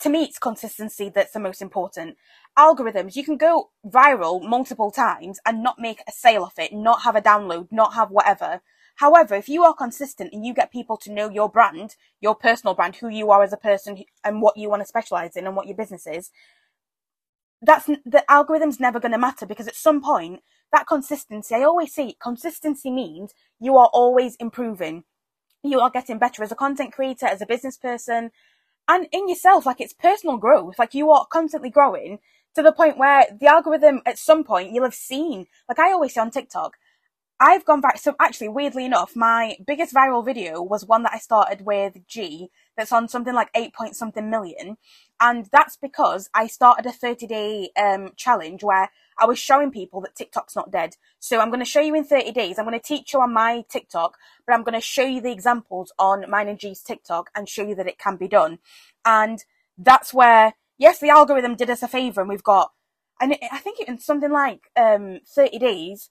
to 0.00 0.08
me, 0.08 0.24
it's 0.24 0.38
consistency 0.38 1.10
that's 1.14 1.32
the 1.32 1.40
most 1.40 1.62
important. 1.62 2.16
Algorithms, 2.58 3.14
you 3.14 3.24
can 3.24 3.36
go 3.36 3.70
viral 3.86 4.42
multiple 4.42 4.90
times 4.90 5.38
and 5.46 5.62
not 5.62 5.78
make 5.78 6.00
a 6.08 6.12
sale 6.12 6.44
of 6.44 6.52
it, 6.58 6.72
not 6.72 7.02
have 7.02 7.14
a 7.14 7.22
download, 7.22 7.68
not 7.70 7.94
have 7.94 8.10
whatever. 8.10 8.62
However, 8.98 9.36
if 9.36 9.48
you 9.48 9.62
are 9.62 9.74
consistent 9.74 10.32
and 10.32 10.44
you 10.44 10.52
get 10.52 10.72
people 10.72 10.96
to 10.98 11.12
know 11.12 11.28
your 11.30 11.48
brand, 11.48 11.94
your 12.20 12.34
personal 12.34 12.74
brand, 12.74 12.96
who 12.96 13.08
you 13.08 13.30
are 13.30 13.44
as 13.44 13.52
a 13.52 13.56
person 13.56 14.02
and 14.24 14.42
what 14.42 14.56
you 14.56 14.68
want 14.68 14.82
to 14.82 14.86
specialize 14.86 15.36
in 15.36 15.46
and 15.46 15.54
what 15.54 15.68
your 15.68 15.76
business 15.76 16.04
is, 16.04 16.30
that's 17.62 17.86
the 17.86 18.24
algorithm's 18.28 18.80
never 18.80 18.98
going 18.98 19.12
to 19.12 19.18
matter 19.18 19.46
because 19.46 19.68
at 19.68 19.76
some 19.76 20.02
point 20.02 20.40
that 20.72 20.88
consistency, 20.88 21.54
I 21.54 21.62
always 21.62 21.94
say 21.94 22.16
consistency 22.20 22.90
means 22.90 23.34
you 23.60 23.76
are 23.76 23.88
always 23.92 24.34
improving. 24.36 25.04
You 25.62 25.78
are 25.78 25.90
getting 25.90 26.18
better 26.18 26.42
as 26.42 26.50
a 26.50 26.56
content 26.56 26.92
creator, 26.92 27.26
as 27.26 27.40
a 27.40 27.46
business 27.46 27.76
person, 27.76 28.32
and 28.88 29.06
in 29.12 29.28
yourself. 29.28 29.64
Like 29.64 29.80
it's 29.80 29.92
personal 29.92 30.38
growth. 30.38 30.76
Like 30.76 30.92
you 30.92 31.12
are 31.12 31.24
constantly 31.26 31.70
growing 31.70 32.18
to 32.56 32.62
the 32.62 32.72
point 32.72 32.98
where 32.98 33.26
the 33.38 33.46
algorithm 33.46 34.02
at 34.04 34.18
some 34.18 34.42
point 34.42 34.72
you'll 34.72 34.82
have 34.82 34.94
seen, 34.94 35.46
like 35.68 35.78
I 35.78 35.92
always 35.92 36.14
say 36.14 36.20
on 36.20 36.32
TikTok, 36.32 36.76
I've 37.40 37.64
gone 37.64 37.80
back. 37.80 37.98
So 37.98 38.16
actually, 38.18 38.48
weirdly 38.48 38.84
enough, 38.84 39.14
my 39.14 39.56
biggest 39.64 39.94
viral 39.94 40.24
video 40.24 40.60
was 40.60 40.84
one 40.84 41.04
that 41.04 41.12
I 41.14 41.18
started 41.18 41.64
with 41.64 42.06
G 42.08 42.50
that's 42.76 42.90
on 42.90 43.08
something 43.08 43.34
like 43.34 43.48
eight 43.54 43.72
point 43.72 43.94
something 43.94 44.28
million. 44.28 44.76
And 45.20 45.46
that's 45.52 45.76
because 45.76 46.28
I 46.34 46.48
started 46.48 46.86
a 46.86 46.92
30 46.92 47.26
day 47.28 47.70
um, 47.76 48.10
challenge 48.16 48.64
where 48.64 48.90
I 49.20 49.26
was 49.26 49.38
showing 49.38 49.70
people 49.70 50.00
that 50.00 50.16
TikTok's 50.16 50.56
not 50.56 50.72
dead. 50.72 50.96
So 51.20 51.38
I'm 51.38 51.50
going 51.50 51.60
to 51.60 51.64
show 51.64 51.80
you 51.80 51.94
in 51.94 52.04
30 52.04 52.32
days. 52.32 52.58
I'm 52.58 52.64
going 52.64 52.78
to 52.78 52.84
teach 52.84 53.12
you 53.12 53.20
on 53.20 53.32
my 53.32 53.64
TikTok, 53.68 54.16
but 54.44 54.54
I'm 54.54 54.64
going 54.64 54.74
to 54.74 54.80
show 54.80 55.04
you 55.04 55.20
the 55.20 55.32
examples 55.32 55.92
on 55.98 56.28
mine 56.28 56.48
and 56.48 56.58
G's 56.58 56.82
TikTok 56.82 57.30
and 57.36 57.48
show 57.48 57.66
you 57.66 57.76
that 57.76 57.88
it 57.88 57.98
can 57.98 58.16
be 58.16 58.28
done. 58.28 58.58
And 59.04 59.44
that's 59.76 60.12
where, 60.12 60.54
yes, 60.76 60.98
the 60.98 61.10
algorithm 61.10 61.54
did 61.54 61.70
us 61.70 61.84
a 61.84 61.88
favor 61.88 62.20
and 62.20 62.28
we've 62.28 62.42
got, 62.42 62.72
and 63.20 63.36
I 63.52 63.58
think 63.58 63.78
it's 63.80 64.04
something 64.04 64.30
like 64.30 64.70
um, 64.76 65.20
30 65.26 65.58
days 65.58 66.10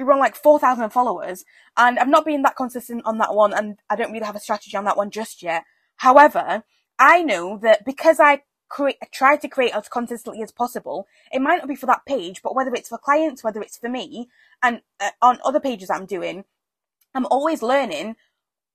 we 0.00 0.06
run 0.06 0.18
like 0.18 0.34
4,000 0.34 0.90
followers 0.90 1.44
and 1.76 1.98
I've 1.98 2.08
not 2.08 2.24
been 2.24 2.42
that 2.42 2.56
consistent 2.56 3.02
on 3.04 3.18
that 3.18 3.34
one 3.34 3.52
and 3.52 3.78
I 3.88 3.96
don't 3.96 4.12
really 4.12 4.24
have 4.24 4.36
a 4.36 4.40
strategy 4.40 4.76
on 4.76 4.84
that 4.84 4.96
one 4.96 5.10
just 5.10 5.42
yet. 5.42 5.64
However, 5.96 6.64
I 6.98 7.22
know 7.22 7.58
that 7.62 7.84
because 7.84 8.18
I 8.18 8.42
create, 8.68 8.96
try 9.12 9.36
to 9.36 9.48
create 9.48 9.74
as 9.74 9.88
consistently 9.88 10.42
as 10.42 10.52
possible, 10.52 11.06
it 11.32 11.42
might 11.42 11.58
not 11.58 11.68
be 11.68 11.74
for 11.74 11.86
that 11.86 12.06
page, 12.06 12.40
but 12.42 12.54
whether 12.54 12.72
it's 12.74 12.88
for 12.88 12.98
clients, 12.98 13.44
whether 13.44 13.60
it's 13.60 13.76
for 13.76 13.90
me 13.90 14.28
and 14.62 14.80
uh, 14.98 15.10
on 15.20 15.38
other 15.44 15.60
pages 15.60 15.90
I'm 15.90 16.06
doing, 16.06 16.44
I'm 17.14 17.26
always 17.26 17.62
learning 17.62 18.16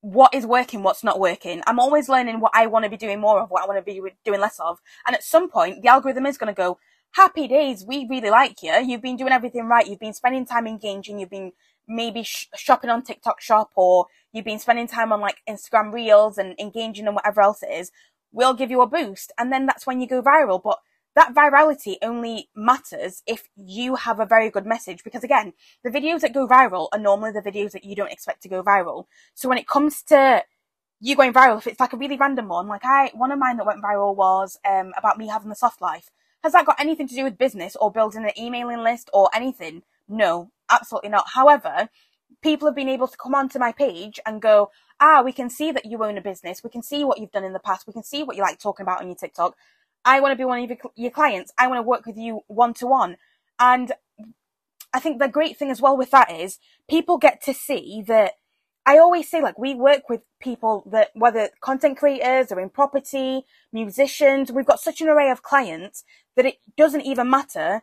what 0.02 0.32
is 0.32 0.46
working, 0.46 0.84
what's 0.84 1.02
not 1.02 1.18
working. 1.18 1.62
I'm 1.66 1.80
always 1.80 2.08
learning 2.08 2.38
what 2.38 2.52
I 2.54 2.66
want 2.66 2.84
to 2.84 2.90
be 2.90 2.96
doing 2.96 3.20
more 3.20 3.40
of, 3.40 3.50
what 3.50 3.64
I 3.64 3.66
want 3.66 3.78
to 3.78 3.82
be 3.82 4.00
doing 4.24 4.40
less 4.40 4.60
of. 4.60 4.78
And 5.06 5.16
at 5.16 5.24
some 5.24 5.50
point, 5.50 5.82
the 5.82 5.88
algorithm 5.88 6.26
is 6.26 6.38
going 6.38 6.54
to 6.54 6.56
go, 6.56 6.78
happy 7.16 7.48
days. 7.48 7.84
We 7.84 8.06
really 8.08 8.28
like 8.28 8.62
you. 8.62 8.72
You've 8.86 9.00
been 9.00 9.16
doing 9.16 9.32
everything 9.32 9.64
right. 9.66 9.86
You've 9.86 10.00
been 10.00 10.12
spending 10.12 10.44
time 10.44 10.66
engaging. 10.66 11.18
You've 11.18 11.30
been 11.30 11.52
maybe 11.88 12.22
sh- 12.22 12.48
shopping 12.54 12.90
on 12.90 13.02
TikTok 13.02 13.40
shop 13.40 13.70
or 13.74 14.06
you've 14.32 14.44
been 14.44 14.58
spending 14.58 14.86
time 14.86 15.12
on 15.12 15.20
like 15.20 15.38
Instagram 15.48 15.92
reels 15.92 16.36
and 16.36 16.54
engaging 16.60 17.06
and 17.06 17.14
whatever 17.14 17.40
else 17.40 17.62
it 17.62 17.72
is. 17.72 17.90
We'll 18.32 18.52
give 18.52 18.70
you 18.70 18.82
a 18.82 18.86
boost. 18.86 19.32
And 19.38 19.50
then 19.50 19.64
that's 19.64 19.86
when 19.86 20.00
you 20.00 20.06
go 20.06 20.22
viral. 20.22 20.62
But 20.62 20.78
that 21.14 21.34
virality 21.34 21.94
only 22.02 22.50
matters 22.54 23.22
if 23.26 23.48
you 23.56 23.94
have 23.94 24.20
a 24.20 24.26
very 24.26 24.50
good 24.50 24.66
message 24.66 25.02
because 25.02 25.24
again, 25.24 25.54
the 25.82 25.90
videos 25.90 26.20
that 26.20 26.34
go 26.34 26.46
viral 26.46 26.88
are 26.92 26.98
normally 26.98 27.32
the 27.32 27.40
videos 27.40 27.70
that 27.72 27.84
you 27.84 27.96
don't 27.96 28.12
expect 28.12 28.42
to 28.42 28.50
go 28.50 28.62
viral. 28.62 29.06
So 29.34 29.48
when 29.48 29.56
it 29.56 29.66
comes 29.66 30.02
to 30.08 30.44
you 31.00 31.16
going 31.16 31.32
viral, 31.32 31.56
if 31.56 31.66
it's 31.66 31.80
like 31.80 31.94
a 31.94 31.96
really 31.96 32.18
random 32.18 32.48
one, 32.48 32.68
like 32.68 32.84
I, 32.84 33.10
one 33.14 33.32
of 33.32 33.38
mine 33.38 33.56
that 33.56 33.66
went 33.66 33.82
viral 33.82 34.14
was, 34.14 34.58
um, 34.68 34.92
about 34.98 35.16
me 35.16 35.28
having 35.28 35.48
the 35.48 35.54
soft 35.54 35.80
life. 35.80 36.10
Has 36.42 36.52
that 36.52 36.66
got 36.66 36.80
anything 36.80 37.08
to 37.08 37.14
do 37.14 37.24
with 37.24 37.38
business 37.38 37.76
or 37.76 37.90
building 37.90 38.24
an 38.24 38.38
emailing 38.38 38.82
list 38.82 39.10
or 39.12 39.28
anything? 39.34 39.82
No, 40.08 40.50
absolutely 40.70 41.10
not. 41.10 41.30
However, 41.34 41.88
people 42.42 42.68
have 42.68 42.76
been 42.76 42.88
able 42.88 43.08
to 43.08 43.16
come 43.16 43.34
onto 43.34 43.58
my 43.58 43.72
page 43.72 44.20
and 44.24 44.40
go, 44.40 44.70
ah, 45.00 45.22
we 45.22 45.32
can 45.32 45.50
see 45.50 45.72
that 45.72 45.84
you 45.84 46.02
own 46.04 46.18
a 46.18 46.20
business. 46.20 46.62
We 46.62 46.70
can 46.70 46.82
see 46.82 47.04
what 47.04 47.18
you've 47.18 47.32
done 47.32 47.44
in 47.44 47.52
the 47.52 47.58
past. 47.58 47.86
We 47.86 47.92
can 47.92 48.04
see 48.04 48.22
what 48.22 48.36
you 48.36 48.42
like 48.42 48.58
talking 48.58 48.84
about 48.84 49.00
on 49.00 49.08
your 49.08 49.16
TikTok. 49.16 49.56
I 50.04 50.20
want 50.20 50.32
to 50.32 50.36
be 50.36 50.44
one 50.44 50.62
of 50.62 50.70
your 50.94 51.10
clients. 51.10 51.52
I 51.58 51.66
want 51.66 51.78
to 51.78 51.82
work 51.82 52.06
with 52.06 52.16
you 52.16 52.42
one 52.46 52.74
to 52.74 52.86
one. 52.86 53.16
And 53.58 53.92
I 54.94 55.00
think 55.00 55.18
the 55.18 55.28
great 55.28 55.58
thing 55.58 55.70
as 55.70 55.82
well 55.82 55.96
with 55.96 56.10
that 56.12 56.30
is 56.30 56.58
people 56.88 57.18
get 57.18 57.42
to 57.42 57.54
see 57.54 58.02
that 58.06 58.34
I 58.86 58.98
always 58.98 59.28
say 59.28 59.42
like 59.42 59.58
we 59.58 59.74
work 59.74 60.08
with 60.08 60.20
people 60.40 60.88
that 60.92 61.10
whether 61.14 61.50
content 61.60 61.98
creators 61.98 62.52
or 62.52 62.60
in 62.60 62.70
property, 62.70 63.44
musicians, 63.72 64.52
we've 64.52 64.64
got 64.64 64.78
such 64.78 65.00
an 65.00 65.08
array 65.08 65.28
of 65.28 65.42
clients 65.42 66.04
that 66.36 66.46
it 66.46 66.56
doesn't 66.76 67.06
even 67.06 67.28
matter 67.30 67.82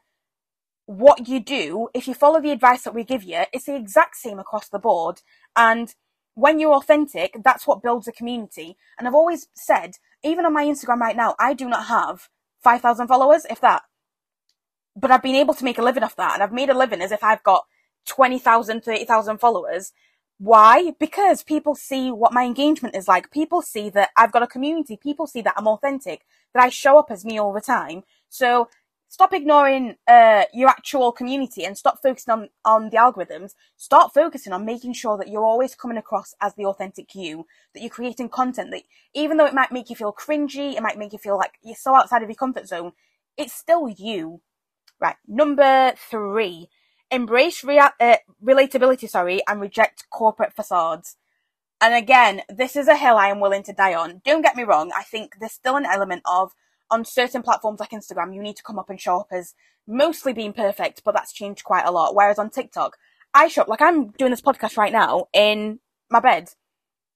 what 0.86 1.28
you 1.28 1.40
do. 1.40 1.90
If 1.94 2.08
you 2.08 2.14
follow 2.14 2.42
the 2.42 2.52
advice 2.52 2.84
that 2.84 2.94
we 2.94 3.04
give 3.04 3.24
you, 3.24 3.44
it's 3.52 3.66
the 3.66 3.76
exact 3.76 4.16
same 4.16 4.40
across 4.40 4.70
the 4.70 4.80
board. 4.80 5.22
And 5.56 5.94
when 6.36 6.60
you're 6.60 6.76
authentic, 6.76 7.38
that's 7.44 7.68
what 7.68 7.84
builds 7.84 8.08
a 8.08 8.12
community. 8.12 8.78
And 8.98 9.08
I've 9.08 9.14
always 9.14 9.48
said, 9.54 9.98
even 10.24 10.46
on 10.46 10.54
my 10.54 10.66
Instagram 10.66 11.00
right 11.00 11.16
now, 11.16 11.36
I 11.40 11.54
do 11.54 11.68
not 11.68 11.88
have 11.88 12.30
5,000 12.64 13.08
followers, 13.08 13.46
if 13.50 13.62
that. 13.62 13.84
But 14.96 15.12
I've 15.12 15.24
been 15.24 15.36
able 15.36 15.54
to 15.56 15.64
make 15.64 15.78
a 15.78 15.84
living 15.84 16.04
off 16.04 16.16
that. 16.18 16.36
And 16.36 16.44
I've 16.44 16.54
made 16.54 16.70
a 16.70 16.78
living 16.78 17.02
as 17.02 17.12
if 17.12 17.24
I've 17.24 17.44
got 17.44 17.66
20,000, 18.08 18.82
30,000 18.82 19.38
followers. 19.38 19.92
Why? 20.44 20.92
Because 21.00 21.42
people 21.42 21.74
see 21.74 22.12
what 22.12 22.34
my 22.34 22.44
engagement 22.44 22.98
is 22.98 23.08
like. 23.08 23.32
People 23.32 23.62
see 23.62 23.90
that 23.92 24.10
I've 24.18 24.34
got 24.34 24.44
a 24.44 24.48
community. 24.48 24.98
People 24.98 25.26
see 25.26 25.42
that 25.42 25.54
I'm 25.56 25.70
authentic, 25.70 26.26
that 26.54 26.62
I 26.62 26.68
show 26.68 27.00
up 27.00 27.10
as 27.12 27.24
me 27.24 27.38
all 27.38 27.54
the 27.54 27.62
time. 27.62 28.04
So 28.28 28.68
stop 29.08 29.32
ignoring 29.34 29.96
uh, 30.06 30.44
your 30.54 30.68
actual 30.68 31.14
community 31.14 31.64
and 31.64 31.78
stop 31.78 32.02
focusing 32.02 32.34
on, 32.34 32.50
on 32.66 32.90
the 32.90 32.98
algorithms. 32.98 33.54
Start 33.78 34.14
focusing 34.14 34.52
on 34.52 34.66
making 34.66 34.96
sure 34.96 35.18
that 35.18 35.30
you're 35.30 35.46
always 35.46 35.76
coming 35.76 35.98
across 35.98 36.36
as 36.42 36.56
the 36.56 36.66
authentic 36.66 37.16
you, 37.16 37.48
that 37.74 37.80
you're 37.80 37.90
creating 37.90 38.28
content 38.28 38.72
that 38.72 38.84
even 39.14 39.38
though 39.38 39.46
it 39.46 39.54
might 39.54 39.72
make 39.72 39.90
you 39.90 39.96
feel 39.96 40.12
cringy, 40.12 40.76
it 40.76 40.84
might 40.84 41.00
make 41.00 41.14
you 41.14 41.20
feel 41.20 41.38
like 41.38 41.54
you're 41.64 41.74
so 41.74 41.96
outside 41.96 42.22
of 42.22 42.28
your 42.28 42.36
comfort 42.36 42.68
zone, 42.68 42.92
it's 43.38 43.54
still 43.54 43.88
you. 43.88 44.42
Right. 45.00 45.16
Number 45.26 45.94
three, 45.96 46.68
embrace 47.14 47.64
rea- 47.64 47.92
uh, 48.00 48.18
relatability, 48.44 49.10
sorry, 49.10 49.42
and 49.48 49.62
reject 49.62 50.06
corporate 50.10 50.54
facades. 50.54 51.18
And 51.80 51.94
again, 51.94 52.42
this 52.50 52.76
is 52.76 52.88
a 52.88 52.98
hill 52.98 53.18
I 53.18 53.28
am 53.28 53.40
willing 53.40 53.64
to 53.64 53.74
die 53.74 53.94
on. 53.94 54.22
Don't 54.24 54.42
get 54.42 54.56
me 54.56 54.64
wrong. 54.64 54.92
I 54.96 55.04
think 55.04 55.36
there's 55.40 55.52
still 55.52 55.76
an 55.76 55.86
element 55.86 56.22
of 56.26 56.54
on 56.94 57.04
certain 57.04 57.42
platforms 57.42 57.80
like 57.80 57.90
Instagram, 57.90 58.36
you 58.36 58.42
need 58.42 58.56
to 58.56 58.64
come 58.64 58.78
up 58.78 58.90
and 58.90 59.02
show 59.02 59.20
up 59.20 59.28
as 59.32 59.56
mostly 59.88 60.32
being 60.32 60.54
perfect, 60.54 61.02
but 61.04 61.14
that's 61.14 61.34
changed 61.34 61.64
quite 61.64 61.86
a 61.86 61.92
lot. 61.92 62.16
Whereas 62.16 62.38
on 62.38 62.52
TikTok, 62.52 62.98
I 63.34 63.48
show 63.48 63.64
up 63.64 63.68
like 63.68 63.82
I'm 63.82 64.12
doing 64.12 64.32
this 64.32 64.42
podcast 64.42 64.78
right 64.78 64.92
now 64.92 65.28
in 65.34 65.80
my 66.12 66.20
bed. 66.20 66.50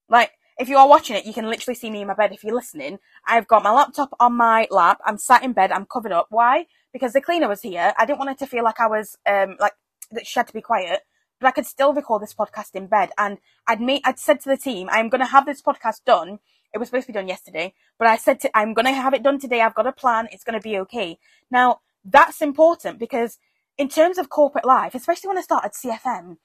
Like, 0.10 0.32
if 0.58 0.68
you 0.68 0.78
are 0.78 0.88
watching 0.88 1.16
it, 1.16 1.26
you 1.26 1.34
can 1.34 1.48
literally 1.48 1.76
see 1.76 1.92
me 1.92 2.02
in 2.02 2.08
my 2.08 2.16
bed. 2.16 2.32
If 2.32 2.44
you're 2.44 2.56
listening, 2.56 2.98
I've 3.28 3.48
got 3.48 3.62
my 3.62 3.72
laptop 3.72 4.10
on 4.20 4.34
my 4.34 4.68
lap. 4.72 5.00
I'm 5.06 5.20
sat 5.20 5.44
in 5.44 5.54
bed. 5.54 5.72
I'm 5.72 5.86
covered 5.86 6.12
up. 6.12 6.28
Why? 6.32 6.66
Because 6.92 7.14
the 7.14 7.22
cleaner 7.22 7.48
was 7.48 7.62
here. 7.62 7.94
I 7.98 8.06
didn't 8.08 8.18
want 8.18 8.32
it 8.32 8.40
to 8.40 8.48
feel 8.48 8.64
like 8.64 8.80
I 8.80 8.88
was, 8.88 9.16
um, 9.30 9.58
like, 9.60 9.74
that 10.12 10.28
she 10.28 10.40
had 10.40 10.48
to 10.48 10.54
be 10.54 10.62
quiet, 10.62 11.02
but 11.40 11.48
I 11.48 11.52
could 11.52 11.66
still 11.66 11.94
record 11.94 12.22
this 12.22 12.34
podcast 12.34 12.76
in 12.76 12.88
bed. 12.88 13.10
And 13.18 13.38
I'd 13.68 13.82
made, 13.82 14.02
I'd 14.06 14.20
said 14.20 14.40
to 14.42 14.50
the 14.50 14.58
team, 14.58 14.90
I'm 14.92 15.10
going 15.10 15.22
to 15.22 15.28
have 15.28 15.46
this 15.46 15.62
podcast 15.62 16.04
done 16.06 16.40
it 16.74 16.80
was 16.80 16.90
supposed 16.90 17.08
to 17.08 17.14
be 17.14 17.18
done 17.18 17.28
yesterday, 17.28 17.74
but 17.98 18.08
I 18.08 18.18
said 18.18 18.40
to, 18.42 18.58
I'm 18.58 18.74
going 18.74 18.86
to 18.86 18.92
have 18.92 19.14
it 19.14 19.24
done 19.24 19.40
today. 19.40 19.62
I've 19.62 19.76
got 19.76 19.88
a 19.88 19.92
plan. 19.92 20.28
It's 20.32 20.44
going 20.44 20.60
to 20.60 20.64
be 20.64 20.78
okay. 20.80 21.18
Now, 21.50 21.80
that's 22.04 22.42
important 22.42 23.00
because 23.00 23.40
in 23.78 23.90
terms 23.90 24.18
of 24.18 24.30
corporate 24.30 24.66
life, 24.66 24.96
especially 24.96 25.30
when 25.30 25.38
I 25.38 25.42
started 25.42 25.72
CFM, 25.72 26.38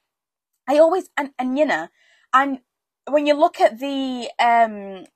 I 0.69 0.79
always, 0.79 1.11
and, 1.17 1.31
and 1.39 1.59
you 1.59 1.67
know, 1.67 1.89
and 2.33 2.61
when 3.11 3.27
you 3.27 3.35
look 3.35 3.61
at 3.61 3.79
the, 3.79 4.31
um, 4.39 5.07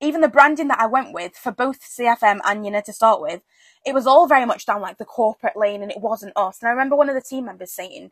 even 0.00 0.20
the 0.20 0.28
branding 0.28 0.68
that 0.68 0.80
I 0.80 0.86
went 0.86 1.12
with 1.12 1.36
for 1.36 1.52
both 1.52 1.80
CFM 1.80 2.40
and 2.44 2.64
Yina 2.64 2.82
to 2.84 2.92
start 2.92 3.20
with, 3.20 3.42
it 3.84 3.94
was 3.94 4.06
all 4.06 4.26
very 4.26 4.46
much 4.46 4.66
down 4.66 4.80
like 4.80 4.98
the 4.98 5.04
corporate 5.04 5.56
lane 5.56 5.82
and 5.82 5.90
it 5.90 6.00
wasn't 6.00 6.36
us. 6.36 6.58
And 6.60 6.68
I 6.68 6.72
remember 6.72 6.96
one 6.96 7.08
of 7.08 7.14
the 7.14 7.20
team 7.20 7.46
members 7.46 7.72
saying, 7.72 8.10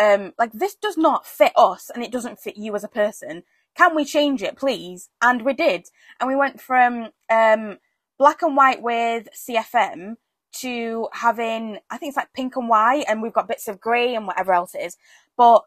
um, 0.00 0.32
like, 0.38 0.52
this 0.52 0.74
does 0.74 0.96
not 0.96 1.26
fit 1.26 1.52
us 1.56 1.90
and 1.92 2.04
it 2.04 2.12
doesn't 2.12 2.38
fit 2.38 2.56
you 2.56 2.74
as 2.76 2.84
a 2.84 2.88
person 2.88 3.42
can 3.78 3.94
we 3.94 4.04
change 4.04 4.42
it, 4.42 4.56
please? 4.56 5.08
And 5.22 5.42
we 5.42 5.54
did. 5.54 5.86
And 6.18 6.28
we 6.28 6.34
went 6.34 6.60
from 6.60 7.10
um, 7.30 7.78
black 8.18 8.42
and 8.42 8.56
white 8.56 8.82
with 8.82 9.28
CFM 9.32 10.16
to 10.60 11.08
having, 11.12 11.78
I 11.88 11.96
think 11.96 12.10
it's 12.10 12.16
like 12.16 12.32
pink 12.32 12.56
and 12.56 12.68
white, 12.68 13.04
and 13.06 13.22
we've 13.22 13.32
got 13.32 13.46
bits 13.46 13.68
of 13.68 13.80
grey 13.80 14.16
and 14.16 14.26
whatever 14.26 14.52
else 14.52 14.74
it 14.74 14.80
is. 14.80 14.96
But 15.36 15.62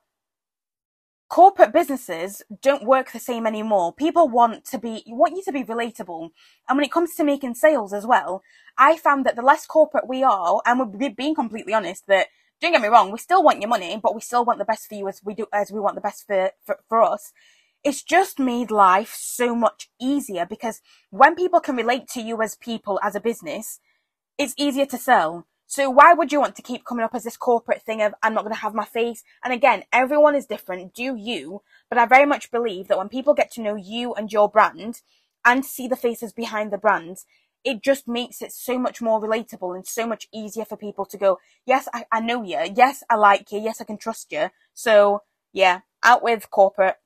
corporate 1.32 1.72
businesses 1.72 2.44
don't 2.62 2.86
work 2.86 3.12
the 3.12 3.20
same 3.20 3.48
anymore. 3.48 3.94
People 3.94 4.28
want 4.28 4.66
to 4.66 4.78
be, 4.78 5.02
want 5.08 5.38
you 5.38 5.42
to 5.46 5.52
be 5.54 5.64
relatable. 5.64 6.30
And 6.68 6.78
when 6.78 6.84
it 6.84 6.92
comes 6.92 7.16
to 7.16 7.24
making 7.24 7.56
sales 7.56 7.94
as 7.94 8.06
well, 8.06 8.44
I 8.78 8.98
found 8.98 9.26
that 9.26 9.38
the 9.38 9.42
less 9.42 9.66
corporate 9.66 10.10
we 10.10 10.24
are, 10.24 10.62
and 10.66 10.94
we're 10.94 11.10
being 11.10 11.34
completely 11.34 11.74
honest, 11.74 12.06
that 12.08 12.28
don't 12.60 12.74
get 12.74 12.82
me 12.82 12.90
wrong, 12.90 13.12
we 13.12 13.18
still 13.18 13.44
want 13.44 13.62
your 13.62 13.70
money, 13.70 13.98
but 14.04 14.14
we 14.14 14.20
still 14.20 14.44
want 14.44 14.60
the 14.60 14.66
best 14.66 14.88
for 14.88 14.96
you 14.96 15.08
as 15.08 15.22
we 15.24 15.34
do, 15.34 15.48
as 15.54 15.72
we 15.72 15.80
want 15.80 15.96
the 15.96 16.02
best 16.02 16.28
for, 16.28 16.52
for, 16.66 16.80
for 16.90 17.02
us 17.02 17.32
it's 17.84 18.04
just 18.04 18.38
made 18.38 18.70
life 18.70 19.16
so 19.18 19.56
much 19.56 19.90
easier 20.00 20.46
because 20.46 20.82
when 21.10 21.36
people 21.36 21.60
can 21.60 21.76
relate 21.76 22.08
to 22.08 22.22
you 22.22 22.40
as 22.42 22.56
people, 22.56 23.00
as 23.02 23.16
a 23.16 23.20
business, 23.20 23.80
it's 24.38 24.54
easier 24.56 24.86
to 24.86 25.00
sell. 25.00 25.48
So 25.72 25.90
why 25.90 26.14
would 26.14 26.34
you 26.34 26.42
want 26.42 26.58
to 26.58 26.62
keep 26.62 26.84
coming 26.84 27.06
up 27.06 27.16
as 27.16 27.24
this 27.24 27.38
corporate 27.38 27.82
thing 27.82 28.02
of 28.02 28.14
I'm 28.22 28.34
not 28.34 28.44
going 28.44 28.54
to 28.54 28.60
have 28.60 28.74
my 28.74 28.84
face? 28.84 29.24
And 29.42 29.54
again, 29.54 29.86
everyone 29.94 30.36
is 30.36 30.46
different. 30.46 30.94
Do 30.94 31.16
you? 31.16 31.62
But 31.90 31.98
I 31.98 32.06
very 32.06 32.26
much 32.26 32.52
believe 32.52 32.90
that 32.90 32.98
when 32.98 33.08
people 33.08 33.34
get 33.34 33.52
to 33.52 33.62
know 33.62 33.76
you 33.76 34.14
and 34.14 34.34
your 34.34 34.50
brand 34.50 35.02
and 35.46 35.66
see 35.66 35.88
the 35.88 35.96
faces 35.96 36.34
behind 36.34 36.74
the 36.74 36.78
brands, 36.78 37.26
it 37.64 37.82
just 37.82 38.06
makes 38.06 38.42
it 38.42 38.52
so 38.52 38.78
much 38.78 39.02
more 39.02 39.22
relatable 39.22 39.74
and 39.74 39.88
so 39.88 40.06
much 40.06 40.28
easier 40.34 40.66
for 40.66 40.76
people 40.76 41.06
to 41.06 41.18
go, 41.18 41.40
yes, 41.66 41.88
I, 41.94 42.04
I 42.12 42.20
know 42.20 42.44
you. 42.44 42.60
Yes, 42.76 43.02
I 43.10 43.16
like 43.16 43.50
you. 43.54 43.62
Yes, 43.62 43.80
I 43.80 43.86
can 43.86 43.98
trust 43.98 44.30
you. 44.34 44.50
So 44.74 45.22
yeah, 45.54 45.80
out 46.04 46.22
with 46.22 46.52
corporate. 46.52 46.98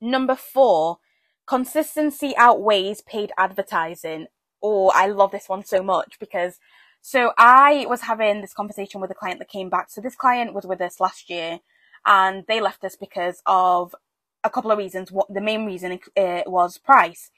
Number 0.00 0.36
four, 0.36 0.98
consistency 1.44 2.34
outweighs 2.36 3.00
paid 3.00 3.32
advertising. 3.36 4.28
Oh, 4.62 4.92
I 4.94 5.08
love 5.08 5.32
this 5.32 5.48
one 5.48 5.64
so 5.64 5.82
much 5.82 6.20
because 6.20 6.60
so 7.06 7.32
I 7.36 7.84
was 7.86 8.00
having 8.00 8.40
this 8.40 8.54
conversation 8.54 8.98
with 8.98 9.10
a 9.10 9.14
client 9.14 9.38
that 9.38 9.50
came 9.50 9.68
back. 9.68 9.90
So 9.90 10.00
this 10.00 10.16
client 10.16 10.54
was 10.54 10.64
with 10.64 10.80
us 10.80 11.00
last 11.00 11.28
year 11.28 11.60
and 12.06 12.46
they 12.48 12.62
left 12.62 12.82
us 12.82 12.96
because 12.96 13.42
of 13.44 13.94
a 14.42 14.48
couple 14.48 14.70
of 14.70 14.78
reasons. 14.78 15.12
What 15.12 15.26
the 15.28 15.42
main 15.42 15.66
reason 15.66 16.00
uh, 16.16 16.40
was 16.46 16.78
price. 16.78 17.30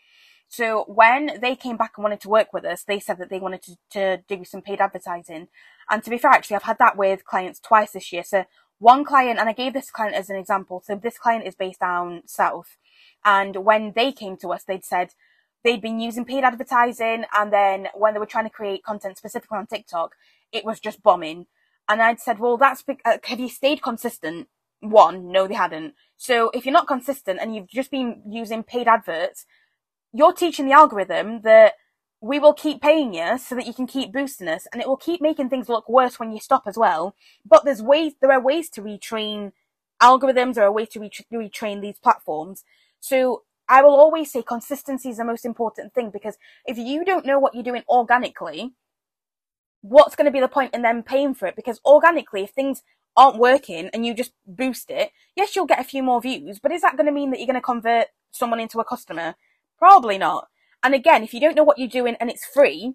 So 0.48 0.84
when 0.86 1.40
they 1.40 1.56
came 1.56 1.76
back 1.76 1.94
and 1.96 2.04
wanted 2.04 2.20
to 2.20 2.28
work 2.28 2.52
with 2.52 2.64
us, 2.64 2.84
they 2.84 3.00
said 3.00 3.18
that 3.18 3.28
they 3.28 3.40
wanted 3.40 3.62
to, 3.62 3.76
to 3.90 4.22
do 4.28 4.44
some 4.44 4.62
paid 4.62 4.80
advertising. 4.80 5.48
And 5.90 6.00
to 6.04 6.10
be 6.10 6.18
fair, 6.18 6.30
actually, 6.30 6.54
I've 6.54 6.62
had 6.62 6.78
that 6.78 6.96
with 6.96 7.24
clients 7.24 7.58
twice 7.58 7.90
this 7.90 8.12
year. 8.12 8.22
So 8.22 8.44
one 8.78 9.04
client, 9.04 9.40
and 9.40 9.48
I 9.48 9.52
gave 9.52 9.72
this 9.72 9.90
client 9.90 10.14
as 10.14 10.30
an 10.30 10.36
example. 10.36 10.80
So 10.86 10.94
this 10.94 11.18
client 11.18 11.44
is 11.44 11.56
based 11.56 11.80
down 11.80 12.22
south. 12.24 12.76
And 13.24 13.64
when 13.64 13.94
they 13.96 14.12
came 14.12 14.36
to 14.36 14.52
us, 14.52 14.62
they'd 14.62 14.84
said 14.84 15.14
they'd 15.66 15.82
been 15.82 15.98
using 15.98 16.24
paid 16.24 16.44
advertising. 16.44 17.24
And 17.36 17.52
then 17.52 17.88
when 17.92 18.14
they 18.14 18.20
were 18.20 18.24
trying 18.24 18.44
to 18.44 18.50
create 18.50 18.84
content 18.84 19.18
specifically 19.18 19.58
on 19.58 19.66
TikTok, 19.66 20.14
it 20.52 20.64
was 20.64 20.78
just 20.78 21.02
bombing. 21.02 21.46
And 21.88 22.00
I'd 22.00 22.20
said, 22.20 22.38
well, 22.38 22.56
that's, 22.56 22.84
uh, 23.04 23.18
have 23.24 23.40
you 23.40 23.48
stayed 23.48 23.82
consistent? 23.82 24.46
One, 24.80 25.32
no, 25.32 25.48
they 25.48 25.54
hadn't. 25.54 25.94
So 26.16 26.50
if 26.54 26.64
you're 26.64 26.72
not 26.72 26.86
consistent 26.86 27.40
and 27.40 27.54
you've 27.54 27.68
just 27.68 27.90
been 27.90 28.22
using 28.28 28.62
paid 28.62 28.86
adverts, 28.86 29.44
you're 30.12 30.32
teaching 30.32 30.66
the 30.66 30.72
algorithm 30.72 31.42
that 31.42 31.74
we 32.20 32.38
will 32.38 32.54
keep 32.54 32.80
paying 32.80 33.12
you 33.12 33.36
so 33.36 33.56
that 33.56 33.66
you 33.66 33.74
can 33.74 33.88
keep 33.88 34.12
boosting 34.12 34.48
us 34.48 34.68
and 34.72 34.80
it 34.80 34.86
will 34.86 34.96
keep 34.96 35.20
making 35.20 35.48
things 35.48 35.68
look 35.68 35.88
worse 35.88 36.20
when 36.20 36.30
you 36.30 36.38
stop 36.38 36.62
as 36.66 36.78
well. 36.78 37.16
But 37.44 37.64
there's 37.64 37.82
ways, 37.82 38.12
there 38.20 38.32
are 38.32 38.40
ways 38.40 38.70
to 38.70 38.82
retrain 38.82 39.52
algorithms, 40.00 40.54
there 40.54 40.64
are 40.64 40.72
ways 40.72 40.90
to 40.90 41.00
retrain 41.00 41.80
these 41.82 41.98
platforms. 41.98 42.62
So 43.00 43.42
I 43.68 43.82
will 43.82 43.94
always 43.94 44.30
say 44.30 44.42
consistency 44.42 45.10
is 45.10 45.16
the 45.16 45.24
most 45.24 45.44
important 45.44 45.92
thing 45.94 46.10
because 46.10 46.36
if 46.66 46.78
you 46.78 47.04
don't 47.04 47.26
know 47.26 47.38
what 47.38 47.54
you're 47.54 47.64
doing 47.64 47.82
organically, 47.88 48.74
what's 49.82 50.16
going 50.16 50.26
to 50.26 50.30
be 50.30 50.40
the 50.40 50.48
point 50.48 50.74
in 50.74 50.82
them 50.82 51.02
paying 51.02 51.34
for 51.34 51.46
it? 51.46 51.56
Because 51.56 51.80
organically, 51.84 52.44
if 52.44 52.50
things 52.50 52.82
aren't 53.16 53.38
working 53.38 53.88
and 53.92 54.04
you 54.04 54.14
just 54.14 54.32
boost 54.46 54.90
it, 54.90 55.10
yes, 55.34 55.56
you'll 55.56 55.66
get 55.66 55.80
a 55.80 55.84
few 55.84 56.02
more 56.02 56.20
views, 56.20 56.58
but 56.58 56.72
is 56.72 56.82
that 56.82 56.96
going 56.96 57.06
to 57.06 57.12
mean 57.12 57.30
that 57.30 57.38
you're 57.38 57.46
going 57.46 57.54
to 57.54 57.60
convert 57.60 58.08
someone 58.30 58.60
into 58.60 58.78
a 58.78 58.84
customer? 58.84 59.34
Probably 59.78 60.18
not. 60.18 60.48
And 60.82 60.94
again, 60.94 61.22
if 61.22 61.34
you 61.34 61.40
don't 61.40 61.56
know 61.56 61.64
what 61.64 61.78
you're 61.78 61.88
doing 61.88 62.16
and 62.20 62.30
it's 62.30 62.46
free, 62.46 62.94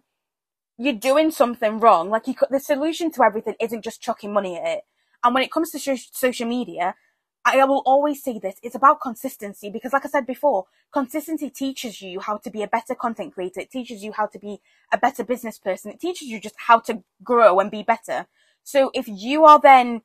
you're 0.78 0.94
doing 0.94 1.32
something 1.32 1.80
wrong. 1.80 2.10
Like 2.10 2.28
you, 2.28 2.36
the 2.50 2.60
solution 2.60 3.12
to 3.12 3.24
everything 3.24 3.56
isn't 3.60 3.84
just 3.84 4.02
chucking 4.02 4.34
money 4.34 4.58
at 4.58 4.68
it. 4.68 4.82
And 5.24 5.34
when 5.34 5.44
it 5.44 5.52
comes 5.52 5.72
to 5.72 5.80
sh- 5.80 6.10
social 6.12 6.48
media, 6.48 6.96
I 7.44 7.64
will 7.66 7.82
always 7.86 8.24
say 8.24 8.38
this, 8.38 8.56
it's 8.62 8.76
about 8.76 9.02
consistency 9.02 9.70
because 9.72 9.94
like 9.94 10.06
I 10.06 10.10
said 10.10 10.28
before, 10.28 10.66
consistency 10.92 11.50
teaches 11.50 12.02
you 12.02 12.20
how 12.20 12.38
to 12.38 12.52
be 12.52 12.62
a 12.62 12.68
better 12.68 12.94
content 12.94 13.34
creator. 13.34 13.62
It 13.62 13.72
teaches 13.72 14.04
you 14.04 14.12
how 14.12 14.28
to 14.28 14.38
be 14.38 14.62
a 14.94 14.98
better 14.98 15.24
business 15.24 15.58
person. 15.58 15.92
It 15.92 16.00
teaches 16.00 16.28
you 16.28 16.40
just 16.40 16.56
how 16.68 16.80
to 16.82 17.04
grow 17.24 17.60
and 17.60 17.72
be 17.72 17.82
better. 17.82 18.28
So 18.64 18.92
if 18.94 19.06
you 19.08 19.44
are 19.46 19.60
then 19.60 20.04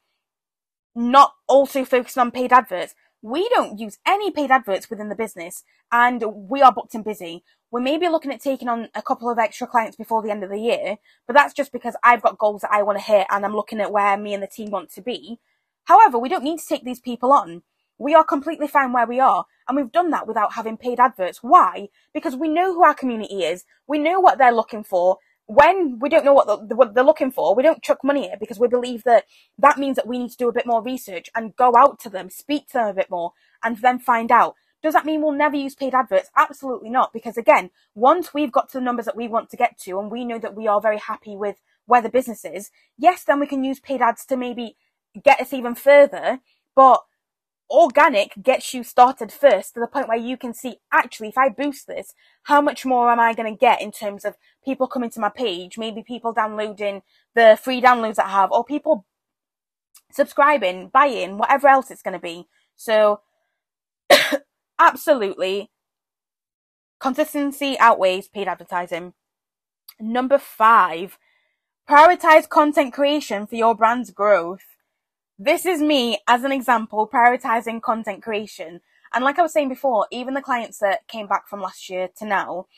not 0.96 1.34
also 1.46 1.84
focusing 1.84 2.22
on 2.22 2.30
paid 2.30 2.52
adverts. 2.52 2.94
We 3.22 3.48
don't 3.50 3.78
use 3.78 3.98
any 4.06 4.30
paid 4.30 4.50
adverts 4.50 4.88
within 4.88 5.08
the 5.08 5.14
business 5.14 5.62
and 5.92 6.24
we 6.48 6.62
are 6.62 6.72
booked 6.72 6.94
and 6.94 7.04
busy. 7.04 7.44
We 7.70 7.82
may 7.82 7.98
be 7.98 8.08
looking 8.08 8.32
at 8.32 8.40
taking 8.40 8.68
on 8.68 8.88
a 8.94 9.02
couple 9.02 9.28
of 9.28 9.38
extra 9.38 9.66
clients 9.66 9.96
before 9.96 10.22
the 10.22 10.30
end 10.30 10.42
of 10.42 10.50
the 10.50 10.58
year, 10.58 10.96
but 11.26 11.34
that's 11.34 11.52
just 11.52 11.72
because 11.72 11.96
I've 12.02 12.22
got 12.22 12.38
goals 12.38 12.62
that 12.62 12.72
I 12.72 12.82
want 12.82 12.98
to 12.98 13.04
hit 13.04 13.26
and 13.30 13.44
I'm 13.44 13.54
looking 13.54 13.80
at 13.80 13.92
where 13.92 14.16
me 14.16 14.32
and 14.32 14.42
the 14.42 14.46
team 14.46 14.70
want 14.70 14.90
to 14.92 15.02
be. 15.02 15.38
However, 15.86 16.18
we 16.18 16.28
don't 16.28 16.44
need 16.44 16.58
to 16.58 16.66
take 16.66 16.84
these 16.84 17.00
people 17.00 17.32
on. 17.32 17.62
We 17.98 18.14
are 18.14 18.24
completely 18.24 18.68
fine 18.68 18.92
where 18.92 19.06
we 19.06 19.20
are, 19.20 19.46
and 19.66 19.76
we've 19.76 19.90
done 19.90 20.10
that 20.10 20.26
without 20.26 20.52
having 20.52 20.76
paid 20.76 21.00
adverts. 21.00 21.42
Why? 21.42 21.88
Because 22.12 22.36
we 22.36 22.48
know 22.48 22.74
who 22.74 22.84
our 22.84 22.94
community 22.94 23.44
is. 23.44 23.64
We 23.86 23.98
know 23.98 24.20
what 24.20 24.36
they're 24.36 24.52
looking 24.52 24.84
for. 24.84 25.18
When 25.46 25.98
we 26.00 26.08
don't 26.08 26.24
know 26.24 26.34
what, 26.34 26.68
the, 26.68 26.74
what 26.74 26.94
they're 26.94 27.04
looking 27.04 27.30
for, 27.30 27.54
we 27.54 27.62
don't 27.62 27.82
chuck 27.82 27.98
money 28.02 28.28
at 28.30 28.40
because 28.40 28.58
we 28.58 28.66
believe 28.66 29.04
that 29.04 29.24
that 29.58 29.78
means 29.78 29.94
that 29.96 30.08
we 30.08 30.18
need 30.18 30.30
to 30.32 30.36
do 30.36 30.48
a 30.48 30.52
bit 30.52 30.66
more 30.66 30.82
research 30.82 31.30
and 31.36 31.54
go 31.54 31.72
out 31.76 32.00
to 32.00 32.10
them, 32.10 32.30
speak 32.30 32.66
to 32.68 32.74
them 32.74 32.88
a 32.88 32.94
bit 32.94 33.10
more, 33.10 33.32
and 33.62 33.78
then 33.78 34.00
find 34.00 34.32
out. 34.32 34.56
Does 34.82 34.92
that 34.92 35.06
mean 35.06 35.22
we'll 35.22 35.32
never 35.32 35.56
use 35.56 35.76
paid 35.76 35.94
adverts? 35.94 36.30
Absolutely 36.36 36.90
not. 36.90 37.12
Because 37.12 37.36
again, 37.36 37.70
once 37.94 38.34
we've 38.34 38.52
got 38.52 38.68
to 38.70 38.78
the 38.78 38.84
numbers 38.84 39.06
that 39.06 39.16
we 39.16 39.28
want 39.28 39.50
to 39.50 39.56
get 39.56 39.78
to 39.82 39.98
and 40.00 40.10
we 40.10 40.24
know 40.24 40.38
that 40.38 40.56
we 40.56 40.66
are 40.66 40.80
very 40.80 40.98
happy 40.98 41.36
with 41.36 41.56
where 41.86 42.02
the 42.02 42.08
business 42.08 42.44
is, 42.44 42.70
yes, 42.98 43.22
then 43.24 43.38
we 43.38 43.46
can 43.46 43.64
use 43.64 43.80
paid 43.80 44.02
ads 44.02 44.26
to 44.26 44.36
maybe 44.36 44.76
get 45.22 45.40
us 45.40 45.52
even 45.52 45.74
further. 45.74 46.40
But 46.74 47.02
organic 47.68 48.32
gets 48.42 48.72
you 48.72 48.84
started 48.84 49.32
first 49.32 49.74
to 49.74 49.80
the 49.80 49.86
point 49.86 50.08
where 50.08 50.16
you 50.16 50.36
can 50.36 50.54
see 50.54 50.76
actually 50.92 51.28
if 51.28 51.38
I 51.38 51.48
boost 51.48 51.86
this, 51.86 52.14
how 52.44 52.60
much 52.60 52.84
more 52.84 53.10
am 53.10 53.18
I 53.20 53.34
going 53.34 53.52
to 53.52 53.58
get 53.58 53.82
in 53.82 53.90
terms 53.90 54.24
of 54.24 54.36
people 54.64 54.86
coming 54.86 55.10
to 55.10 55.20
my 55.20 55.28
page, 55.28 55.78
maybe 55.78 56.02
people 56.02 56.32
downloading 56.32 57.02
the 57.34 57.58
free 57.60 57.80
downloads 57.80 58.16
that 58.16 58.26
I 58.26 58.30
have, 58.30 58.52
or 58.52 58.64
people 58.64 59.04
subscribing, 60.12 60.88
buying, 60.88 61.38
whatever 61.38 61.68
else 61.68 61.90
it's 61.90 62.02
going 62.02 62.14
to 62.14 62.20
be. 62.20 62.46
So 62.76 63.20
absolutely 64.78 65.70
consistency 67.00 67.76
outweighs 67.78 68.28
paid 68.28 68.48
advertising. 68.48 69.14
Number 69.98 70.38
five, 70.38 71.18
prioritize 71.88 72.48
content 72.48 72.92
creation 72.92 73.46
for 73.46 73.56
your 73.56 73.74
brand's 73.74 74.10
growth. 74.10 74.75
This 75.38 75.66
is 75.66 75.82
me 75.82 76.18
as 76.26 76.44
an 76.44 76.52
example 76.52 77.06
prioritizing 77.12 77.82
content 77.82 78.22
creation. 78.22 78.80
And 79.12 79.22
like 79.22 79.38
I 79.38 79.42
was 79.42 79.52
saying 79.52 79.68
before, 79.68 80.06
even 80.10 80.32
the 80.32 80.40
clients 80.40 80.78
that 80.78 81.06
came 81.08 81.26
back 81.26 81.46
from 81.46 81.60
last 81.60 81.90
year 81.90 82.08
to 82.16 82.24
now, 82.24 82.68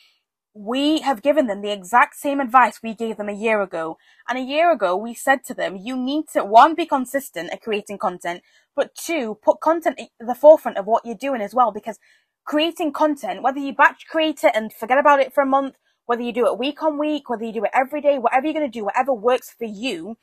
we 0.55 1.01
have 1.03 1.23
given 1.23 1.47
them 1.47 1.63
the 1.63 1.71
exact 1.71 2.17
same 2.17 2.41
advice 2.41 2.81
we 2.83 2.95
gave 2.95 3.17
them 3.17 3.29
a 3.29 3.33
year 3.33 3.63
ago. 3.63 3.97
And 4.29 4.37
a 4.37 4.43
year 4.43 4.73
ago, 4.73 4.97
we 4.97 5.15
said 5.15 5.45
to 5.45 5.55
them, 5.55 5.77
you 5.77 5.97
need 5.97 6.25
to, 6.33 6.45
one, 6.45 6.75
be 6.75 6.85
consistent 6.85 7.53
at 7.53 7.63
creating 7.63 7.99
content, 7.99 8.43
but 8.75 8.93
two, 8.97 9.39
put 9.41 9.61
content 9.61 10.01
at 10.01 10.27
the 10.27 10.35
forefront 10.35 10.79
of 10.79 10.87
what 10.87 11.07
you're 11.07 11.15
doing 11.15 11.41
as 11.41 11.55
well, 11.55 11.71
because 11.71 12.01
creating 12.45 12.93
content, 12.93 13.41
whether 13.41 13.61
you 13.61 13.73
batch 13.73 14.07
create 14.11 14.43
it 14.43 14.51
and 14.57 14.73
forget 14.73 14.99
about 14.99 15.21
it 15.21 15.33
for 15.33 15.45
a 15.45 15.47
month, 15.47 15.77
whether 16.07 16.23
you 16.23 16.33
do 16.33 16.47
it 16.47 16.59
week 16.59 16.83
on 16.83 16.99
week, 16.99 17.31
whether 17.31 17.45
you 17.45 17.53
do 17.53 17.65
it 17.65 17.71
every 17.73 18.01
day, 18.01 18.19
whatever 18.19 18.47
you're 18.47 18.55
going 18.55 18.67
to 18.67 18.79
do, 18.79 18.85
whatever 18.85 19.13
works 19.13 19.55
for 19.57 19.67
you, 19.67 20.17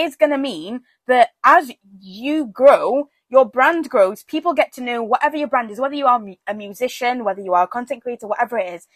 is 0.00 0.16
going 0.16 0.32
to 0.32 0.38
mean 0.38 0.80
that 1.06 1.30
as 1.44 1.70
you 2.00 2.46
grow, 2.46 3.08
your 3.28 3.44
brand 3.44 3.88
grows, 3.88 4.24
people 4.24 4.54
get 4.54 4.72
to 4.72 4.82
know 4.82 5.02
whatever 5.02 5.36
your 5.36 5.48
brand 5.48 5.70
is, 5.70 5.80
whether 5.80 5.94
you 5.94 6.06
are 6.06 6.20
a 6.46 6.54
musician, 6.54 7.24
whether 7.24 7.40
you 7.40 7.54
are 7.54 7.64
a 7.64 7.68
content 7.68 8.02
creator, 8.02 8.26
whatever 8.26 8.58
it 8.58 8.74
is, 8.74 8.88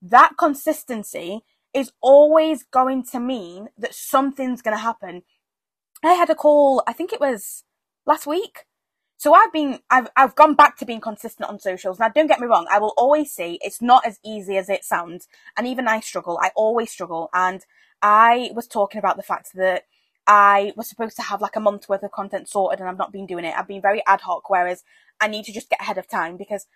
that 0.00 0.32
consistency 0.38 1.40
is 1.74 1.92
always 2.00 2.64
going 2.64 3.04
to 3.04 3.20
mean 3.20 3.68
that 3.78 3.94
something's 3.94 4.62
going 4.62 4.76
to 4.76 4.82
happen. 4.82 5.22
I 6.02 6.14
had 6.14 6.30
a 6.30 6.34
call, 6.34 6.82
I 6.86 6.92
think 6.92 7.12
it 7.12 7.20
was 7.20 7.64
last 8.06 8.26
week. 8.26 8.64
So 9.16 9.34
I've 9.34 9.52
been, 9.52 9.78
I've, 9.88 10.08
I've 10.16 10.34
gone 10.34 10.54
back 10.54 10.76
to 10.78 10.84
being 10.84 11.00
consistent 11.00 11.48
on 11.48 11.60
socials. 11.60 12.00
Now 12.00 12.08
don't 12.08 12.26
get 12.26 12.40
me 12.40 12.46
wrong, 12.46 12.66
I 12.70 12.80
will 12.80 12.94
always 12.96 13.32
say 13.32 13.58
it's 13.60 13.80
not 13.80 14.04
as 14.04 14.18
easy 14.24 14.56
as 14.56 14.68
it 14.68 14.84
sounds. 14.84 15.28
And 15.56 15.66
even 15.66 15.86
I 15.86 16.00
struggle. 16.00 16.38
I 16.42 16.50
always 16.56 16.90
struggle. 16.90 17.30
And 17.32 17.64
I 18.02 18.50
was 18.54 18.66
talking 18.66 18.98
about 18.98 19.16
the 19.16 19.22
fact 19.22 19.50
that 19.54 19.84
I 20.26 20.72
was 20.76 20.88
supposed 20.88 21.16
to 21.16 21.22
have 21.22 21.40
like 21.40 21.56
a 21.56 21.60
month's 21.60 21.88
worth 21.88 22.02
of 22.02 22.12
content 22.12 22.48
sorted 22.48 22.80
and 22.80 22.88
I've 22.88 22.98
not 22.98 23.12
been 23.12 23.26
doing 23.26 23.44
it. 23.44 23.54
I've 23.56 23.68
been 23.68 23.82
very 23.82 24.02
ad 24.06 24.20
hoc, 24.22 24.48
whereas 24.48 24.84
I 25.20 25.28
need 25.28 25.44
to 25.46 25.52
just 25.52 25.70
get 25.70 25.80
ahead 25.80 25.98
of 25.98 26.08
time 26.08 26.36
because 26.36 26.66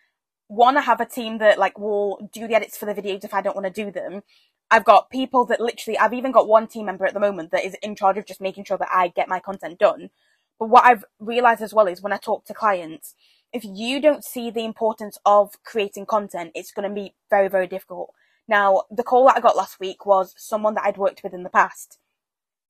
one, 0.48 0.76
I 0.76 0.82
have 0.82 1.00
a 1.00 1.06
team 1.06 1.38
that 1.38 1.58
like 1.58 1.78
will 1.78 2.30
do 2.32 2.46
the 2.46 2.54
edits 2.54 2.76
for 2.76 2.86
the 2.86 2.94
videos 2.94 3.24
if 3.24 3.34
I 3.34 3.42
don't 3.42 3.56
want 3.56 3.66
to 3.66 3.84
do 3.84 3.90
them. 3.90 4.22
I've 4.70 4.84
got 4.84 5.10
people 5.10 5.44
that 5.46 5.60
literally, 5.60 5.96
I've 5.98 6.12
even 6.12 6.32
got 6.32 6.48
one 6.48 6.66
team 6.66 6.86
member 6.86 7.06
at 7.06 7.14
the 7.14 7.20
moment 7.20 7.52
that 7.52 7.64
is 7.64 7.76
in 7.82 7.94
charge 7.94 8.18
of 8.18 8.26
just 8.26 8.40
making 8.40 8.64
sure 8.64 8.78
that 8.78 8.90
I 8.92 9.08
get 9.08 9.28
my 9.28 9.38
content 9.38 9.78
done. 9.78 10.10
But 10.58 10.70
what 10.70 10.84
I've 10.84 11.04
realized 11.20 11.62
as 11.62 11.72
well 11.72 11.86
is 11.86 12.02
when 12.02 12.12
I 12.12 12.16
talk 12.16 12.44
to 12.46 12.54
clients, 12.54 13.14
if 13.52 13.64
you 13.64 14.00
don't 14.00 14.24
see 14.24 14.50
the 14.50 14.64
importance 14.64 15.18
of 15.24 15.62
creating 15.64 16.06
content, 16.06 16.50
it's 16.54 16.72
going 16.72 16.88
to 16.88 16.94
be 16.94 17.14
very, 17.30 17.48
very 17.48 17.68
difficult. 17.68 18.12
Now, 18.48 18.82
the 18.90 19.04
call 19.04 19.26
that 19.26 19.36
I 19.36 19.40
got 19.40 19.56
last 19.56 19.78
week 19.78 20.04
was 20.04 20.34
someone 20.36 20.74
that 20.74 20.84
I'd 20.84 20.96
worked 20.96 21.22
with 21.22 21.34
in 21.34 21.44
the 21.44 21.50
past 21.50 21.98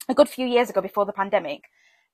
a 0.09 0.13
good 0.13 0.29
few 0.29 0.47
years 0.47 0.69
ago 0.69 0.81
before 0.81 1.05
the 1.05 1.13
pandemic, 1.13 1.65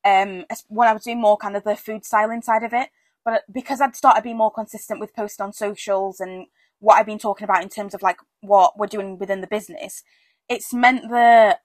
um, 0.04 0.46
when 0.68 0.88
I 0.88 0.94
was 0.94 1.04
doing 1.04 1.22
more 1.22 1.38
kind 1.38 1.56
of 1.56 1.64
the 1.64 1.76
food 1.76 2.06
styling 2.06 2.42
side 2.42 2.64
of 2.64 2.74
it. 2.74 2.90
But 3.26 3.44
because 3.52 3.80
I'd 3.80 3.96
started 3.96 4.24
being 4.24 4.38
more 4.38 4.52
consistent 4.52 5.00
with 5.00 5.16
posting 5.16 5.46
on 5.46 5.54
socials 5.54 6.20
and 6.20 6.48
what 6.80 6.96
I've 6.96 7.06
been 7.06 7.20
talking 7.20 7.46
about 7.46 7.64
in 7.64 7.70
terms 7.70 7.94
of 7.94 8.02
like 8.02 8.18
what 8.42 8.78
we're 8.78 8.88
doing 8.88 9.18
within 9.18 9.42
the 9.42 9.48
business, 9.48 10.04
it's 10.50 10.74
meant 10.74 11.10
that 11.10 11.62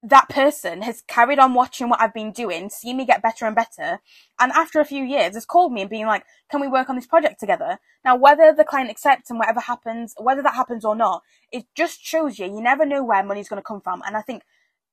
that 0.00 0.28
person 0.28 0.82
has 0.82 1.02
carried 1.08 1.40
on 1.40 1.54
watching 1.54 1.88
what 1.88 2.00
I've 2.00 2.14
been 2.14 2.30
doing, 2.30 2.70
seen 2.70 2.98
me 2.98 3.04
get 3.04 3.20
better 3.20 3.46
and 3.46 3.56
better, 3.56 3.98
and 4.38 4.52
after 4.52 4.78
a 4.78 4.84
few 4.84 5.02
years 5.02 5.34
has 5.34 5.44
called 5.44 5.72
me 5.72 5.80
and 5.80 5.90
been 5.90 6.06
like, 6.06 6.24
can 6.48 6.60
we 6.60 6.68
work 6.68 6.88
on 6.88 6.94
this 6.94 7.06
project 7.06 7.40
together? 7.40 7.80
Now, 8.04 8.14
whether 8.14 8.54
the 8.54 8.62
client 8.62 8.90
accepts 8.90 9.28
and 9.28 9.40
whatever 9.40 9.58
happens, 9.58 10.14
whether 10.16 10.42
that 10.42 10.54
happens 10.54 10.84
or 10.84 10.94
not, 10.94 11.22
it 11.50 11.66
just 11.74 12.04
shows 12.04 12.38
you, 12.38 12.46
you 12.46 12.60
never 12.60 12.86
know 12.86 13.02
where 13.02 13.24
money's 13.24 13.48
going 13.48 13.60
to 13.60 13.66
come 13.66 13.80
from. 13.80 14.02
And 14.06 14.16
I 14.16 14.22
think 14.22 14.44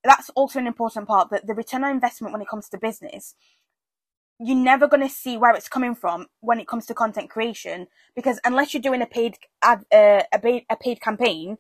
that's 0.06 0.30
also 0.32 0.60
an 0.60 0.68
important 0.68 1.08
part 1.08 1.30
that 1.30 1.48
the 1.48 1.54
return 1.54 1.84
on 1.84 1.92
investment 1.92 2.32
when 2.32 2.42
it 2.42 2.48
comes 2.48 2.70
to 2.70 2.78
business 2.78 3.36
you're 4.40 4.58
never 4.58 4.88
going 4.88 5.02
to 5.02 5.10
see 5.10 5.38
where 5.38 5.56
it's 5.56 5.70
coming 5.70 5.96
from 5.96 6.28
when 6.42 6.60
it 6.60 6.68
comes 6.68 6.86
to 6.86 6.94
content 6.94 7.30
creation 7.30 7.88
because 8.16 8.40
unless 8.44 8.74
you're 8.74 8.82
doing 8.82 9.02
a 9.02 9.06
paid 9.06 9.38
ad, 9.62 9.86
uh, 9.94 10.24
a 10.34 10.40
paid 10.40 10.66
a 10.70 10.76
paid 10.76 11.02
campaign 11.02 11.58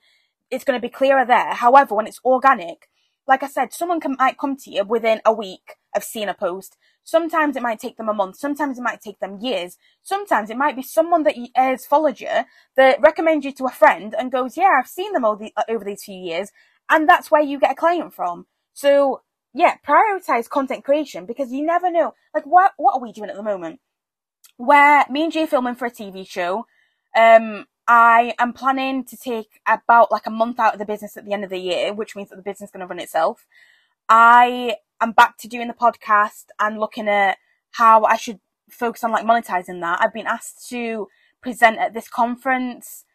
it's 0.51 0.63
going 0.63 0.79
to 0.79 0.85
be 0.85 0.91
clearer 0.91 1.25
there. 1.25 1.53
However 1.53 1.95
when 1.95 2.07
it's 2.07 2.19
organic 2.23 2.89
like 3.27 3.41
i 3.41 3.47
said 3.47 3.73
someone 3.73 3.99
can, 3.99 4.15
might 4.19 4.37
come 4.37 4.55
to 4.55 4.69
you 4.69 4.83
within 4.83 5.19
a 5.25 5.33
week 5.33 5.75
of 5.95 6.03
seeing 6.03 6.27
a 6.29 6.33
post. 6.33 6.77
Sometimes 7.03 7.55
it 7.55 7.63
might 7.63 7.79
take 7.79 7.97
them 7.97 8.09
a 8.09 8.13
month. 8.13 8.35
Sometimes 8.35 8.77
it 8.77 8.81
might 8.81 8.99
take 8.99 9.19
them 9.19 9.39
years. 9.39 9.77
Sometimes 10.01 10.49
it 10.49 10.57
might 10.57 10.75
be 10.75 10.81
someone 10.81 11.23
that 11.23 11.35
has 11.55 11.85
followed 11.85 12.19
you 12.19 12.43
that 12.75 12.99
recommends 12.99 13.45
you 13.45 13.53
to 13.53 13.65
a 13.65 13.69
friend 13.71 14.13
and 14.17 14.31
goes 14.31 14.57
yeah 14.57 14.69
i've 14.79 14.87
seen 14.87 15.13
them 15.13 15.25
all 15.25 15.35
the, 15.35 15.53
over 15.69 15.85
these 15.85 16.03
few 16.03 16.15
years 16.15 16.51
and 16.89 17.07
that's 17.07 17.31
where 17.31 17.41
you 17.41 17.59
get 17.59 17.71
a 17.71 17.75
client 17.75 18.13
from. 18.13 18.47
So 18.73 19.21
yeah, 19.53 19.75
prioritize 19.87 20.49
content 20.49 20.83
creation 20.83 21.25
because 21.25 21.51
you 21.51 21.65
never 21.65 21.89
know. 21.89 22.13
Like 22.33 22.45
what 22.45 22.73
what 22.77 22.95
are 22.95 23.01
we 23.01 23.11
doing 23.11 23.29
at 23.29 23.35
the 23.35 23.43
moment? 23.43 23.79
Where 24.57 25.05
me 25.09 25.23
and 25.23 25.33
G 25.33 25.45
filming 25.45 25.75
for 25.75 25.85
a 25.85 25.91
TV 25.91 26.27
show. 26.27 26.65
Um, 27.15 27.65
I 27.87 28.33
am 28.39 28.51
planning 28.51 29.05
to 29.05 29.15
take 29.15 29.61
about 29.67 30.11
like 30.11 30.25
a 30.25 30.31
month 30.31 30.59
out 30.59 30.73
of 30.73 30.79
the 30.79 30.85
business 30.85 31.15
at 31.17 31.25
the 31.25 31.33
end 31.33 31.43
of 31.43 31.49
the 31.49 31.59
year, 31.59 31.93
which 31.93 32.15
means 32.15 32.29
that 32.29 32.35
the 32.35 32.41
business 32.41 32.69
is 32.69 32.71
going 32.71 32.81
to 32.81 32.87
run 32.87 32.99
itself. 32.99 33.45
I 34.09 34.77
am 35.01 35.11
back 35.11 35.37
to 35.39 35.47
doing 35.47 35.67
the 35.67 35.73
podcast 35.73 36.45
and 36.59 36.79
looking 36.79 37.07
at 37.07 37.37
how 37.71 38.03
I 38.03 38.17
should 38.17 38.39
focus 38.69 39.03
on 39.03 39.11
like 39.11 39.25
monetizing 39.25 39.81
that. 39.81 39.99
I've 40.01 40.13
been 40.13 40.27
asked 40.27 40.67
to 40.69 41.07
present 41.41 41.77
at 41.77 41.93
this 41.93 42.07
conference 42.07 43.05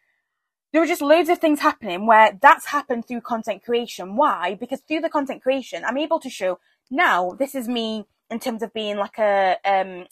there 0.72 0.80
were 0.80 0.86
just 0.86 1.02
loads 1.02 1.28
of 1.28 1.38
things 1.38 1.60
happening 1.60 2.06
where 2.06 2.38
that's 2.40 2.66
happened 2.66 3.06
through 3.06 3.22
content 3.22 3.64
creation. 3.64 4.16
Why? 4.16 4.54
Because 4.54 4.80
through 4.80 5.00
the 5.00 5.08
content 5.08 5.42
creation, 5.42 5.84
I'm 5.84 5.98
able 5.98 6.20
to 6.20 6.30
show 6.30 6.58
now 6.90 7.32
this 7.38 7.54
is 7.54 7.68
me 7.68 8.06
in 8.30 8.38
terms 8.38 8.62
of 8.62 8.72
being 8.72 8.96
like 8.96 9.18
a 9.18 9.56
um 9.64 10.06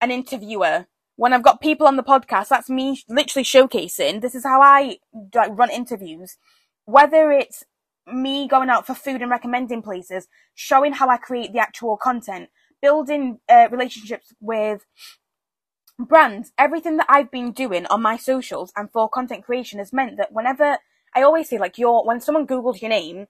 an 0.00 0.10
interviewer. 0.10 0.86
When 1.16 1.32
I've 1.32 1.44
got 1.44 1.60
people 1.60 1.86
on 1.86 1.96
the 1.96 2.02
podcast, 2.02 2.48
that's 2.48 2.68
me 2.68 3.00
literally 3.08 3.44
showcasing. 3.44 4.20
This 4.20 4.34
is 4.34 4.44
how 4.44 4.60
I 4.60 4.98
like 5.34 5.56
run 5.56 5.70
interviews. 5.70 6.36
Whether 6.86 7.30
it's 7.30 7.64
me 8.06 8.48
going 8.48 8.68
out 8.68 8.86
for 8.86 8.94
food 8.94 9.22
and 9.22 9.30
recommending 9.30 9.82
places, 9.82 10.26
showing 10.54 10.94
how 10.94 11.08
I 11.08 11.16
create 11.16 11.52
the 11.52 11.60
actual 11.60 11.96
content, 11.96 12.50
building 12.82 13.38
uh, 13.48 13.68
relationships 13.70 14.34
with 14.40 14.84
brands, 15.98 16.52
everything 16.58 16.96
that 16.96 17.06
I've 17.08 17.30
been 17.30 17.52
doing 17.52 17.86
on 17.86 18.02
my 18.02 18.16
socials 18.16 18.72
and 18.76 18.90
for 18.90 19.08
content 19.08 19.44
creation 19.44 19.78
has 19.78 19.92
meant 19.92 20.16
that 20.16 20.32
whenever 20.32 20.78
I 21.14 21.22
always 21.22 21.48
say 21.48 21.58
like 21.58 21.78
your 21.78 22.04
when 22.04 22.20
someone 22.20 22.46
Googles 22.46 22.80
your 22.80 22.90
name 22.90 23.26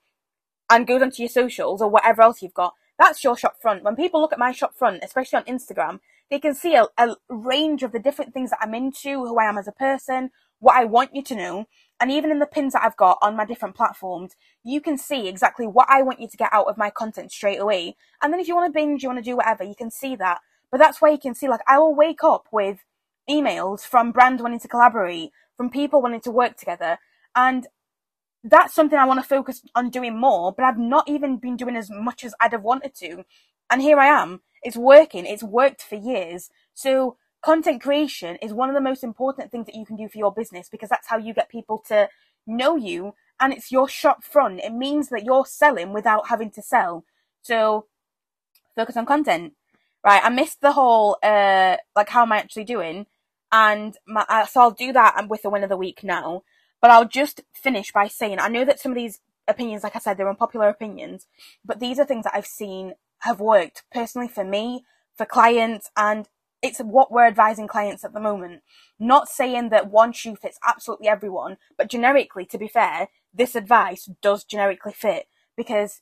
and 0.70 0.87
goes 0.87 1.03
onto 1.03 1.22
your 1.22 1.29
socials 1.29 1.83
or 1.83 1.88
whatever 1.88 2.22
else 2.22 2.42
you've 2.42 2.55
got, 2.55 2.74
that's 2.98 3.22
your 3.22 3.37
shop 3.37 3.57
front. 3.61 3.83
When 3.83 3.96
people 3.96 4.20
look 4.20 4.33
at 4.33 4.38
my 4.38 4.53
shop 4.53 4.74
front, 4.74 5.05
especially 5.05 5.38
on 5.38 5.44
Instagram, 5.44 6.00
they 6.31 6.38
can 6.38 6.55
see 6.55 6.74
a, 6.74 6.87
a 6.96 7.16
range 7.29 7.83
of 7.83 7.92
the 7.92 7.98
different 7.98 8.33
things 8.33 8.50
that 8.50 8.61
I'm 8.62 8.74
into, 8.74 9.24
who 9.24 9.38
I 9.38 9.48
am 9.48 9.59
as 9.59 9.68
a 9.68 9.72
person, 9.72 10.31
what 10.59 10.77
I 10.77 10.85
want 10.85 11.14
you 11.14 11.22
to 11.22 11.35
know. 11.35 11.66
And 12.00 12.11
even 12.11 12.31
in 12.31 12.38
the 12.38 12.46
pins 12.46 12.72
that 12.72 12.83
I've 12.83 12.96
got 12.96 13.18
on 13.20 13.37
my 13.37 13.44
different 13.44 13.77
platforms, 13.77 14.35
you 14.64 14.81
can 14.81 14.96
see 14.96 15.29
exactly 15.29 15.66
what 15.66 15.87
I 15.90 16.03
want 16.03 16.20
you 16.20 16.29
to 16.29 16.37
get 16.37 16.53
out 16.53 16.66
of 16.66 16.79
my 16.79 16.90
content 16.90 17.31
straight 17.31 17.61
away. 17.61 17.96
And 18.22 18.33
then 18.33 18.40
if 18.40 18.48
you 18.48 18.55
want 18.55 18.72
to 18.72 18.79
binge, 18.79 19.03
you 19.03 19.09
want 19.09 19.18
to 19.22 19.31
do 19.31 19.37
whatever, 19.37 19.64
you 19.64 19.74
can 19.77 19.90
see 19.90 20.16
that. 20.16 20.40
But 20.75 20.81
that's 20.81 21.01
where 21.01 21.13
you 21.13 21.19
can 21.19 21.37
see, 21.37 21.47
like, 21.47 21.61
I 21.69 21.79
will 21.79 21.95
wake 21.95 22.25
up 22.25 22.49
with 22.51 22.81
emails 23.31 23.83
from 23.83 24.11
brands 24.11 24.43
wanting 24.43 24.59
to 24.59 24.67
collaborate, 24.67 25.31
from 25.57 25.71
people 25.71 26.03
wanting 26.03 26.23
to 26.23 26.33
work 26.33 26.57
together. 26.57 26.99
And 27.37 27.69
that's 28.43 28.75
something 28.75 28.99
I 28.99 29.05
want 29.05 29.23
to 29.23 29.29
focus 29.29 29.63
on 29.77 29.89
doing 29.89 30.19
more, 30.19 30.53
but 30.53 30.65
I've 30.65 30.77
not 30.77 31.09
even 31.09 31.37
been 31.37 31.57
doing 31.57 31.77
as 31.77 31.91
much 31.93 32.25
as 32.25 32.35
I'd 32.41 32.51
have 32.51 32.65
wanted 32.65 32.93
to. 32.97 33.25
And 33.71 33.83
here 33.83 34.01
I 34.01 34.07
am. 34.07 34.41
It's 34.65 34.77
working. 34.77 35.27
It's 35.27 35.45
worked 35.45 35.81
for 35.81 35.95
years. 35.95 36.51
So 36.75 37.19
content 37.41 37.81
creation 37.81 38.35
is 38.43 38.53
one 38.53 38.69
of 38.69 38.75
the 38.75 38.81
most 38.81 39.05
important 39.05 39.53
things 39.53 39.67
that 39.67 39.77
you 39.77 39.87
can 39.87 39.95
do 39.95 40.09
for 40.09 40.19
your 40.19 40.35
business 40.35 40.69
because 40.69 40.89
that's 40.89 41.07
how 41.07 41.19
you 41.19 41.35
get 41.35 41.49
people 41.49 41.85
to 41.87 42.09
know 42.49 42.75
you 42.75 43.15
and 43.39 43.53
it's 43.53 43.71
your 43.71 43.89
shop 43.89 44.25
front. 44.25 44.59
It 44.59 44.73
means 44.73 45.09
that 45.11 45.25
you're 45.25 45.47
selling 45.47 45.93
without 45.93 46.31
having 46.31 46.51
to 46.51 46.63
sell. 46.63 47.05
So 47.43 47.87
focus 48.75 48.97
on 48.97 49.07
content. 49.07 49.53
Right, 50.05 50.21
I 50.23 50.29
missed 50.29 50.61
the 50.61 50.73
whole 50.73 51.17
uh 51.23 51.77
like 51.97 52.11
how 52.11 52.23
am 52.23 52.33
I 52.33 52.38
actually 52.38 52.64
doing? 52.64 53.07
And 53.51 53.97
my, 54.07 54.25
uh, 54.29 54.47
so 54.47 54.61
I'll 54.61 54.71
do 54.71 54.93
that 54.93 55.14
I'm 55.17 55.29
with 55.29 55.43
the 55.43 55.51
win 55.51 55.62
of 55.62 55.71
the 55.71 55.77
week 55.77 56.03
now. 56.05 56.43
But 56.83 56.90
I'll 56.90 57.09
just 57.09 57.40
finish 57.55 57.90
by 57.93 58.09
saying 58.09 58.38
I 58.38 58.49
know 58.49 58.64
that 58.64 58.81
some 58.81 58.93
of 58.93 58.97
these 58.97 59.21
opinions, 59.49 59.83
like 59.83 59.97
I 59.97 60.01
said, 60.01 60.17
they're 60.17 60.29
unpopular 60.29 60.69
opinions, 60.69 61.27
but 61.64 61.81
these 61.81 61.99
are 61.99 62.05
things 62.05 62.25
that 62.25 62.35
I've 62.35 62.47
seen 62.47 62.95
have 63.21 63.40
worked 63.40 63.85
personally 63.93 64.29
for 64.29 64.45
me, 64.45 64.85
for 65.17 65.25
clients, 65.25 65.90
and 65.97 66.29
it's 66.62 66.79
what 66.81 67.11
we're 67.11 67.27
advising 67.27 67.69
clients 67.69 68.05
at 68.05 68.12
the 68.12 68.21
moment. 68.21 68.62
Not 68.99 69.29
saying 69.29 69.71
that 69.71 69.90
one 69.90 70.12
shoe 70.12 70.37
fits 70.37 70.59
absolutely 70.67 71.09
everyone, 71.09 71.57
but 71.79 71.90
generically, 71.90 72.45
to 72.47 72.59
be 72.59 72.69
fair, 72.69 73.09
this 73.33 73.55
advice 73.55 74.09
does 74.23 74.45
generically 74.45 74.93
fit 74.93 75.27
because, 75.57 76.01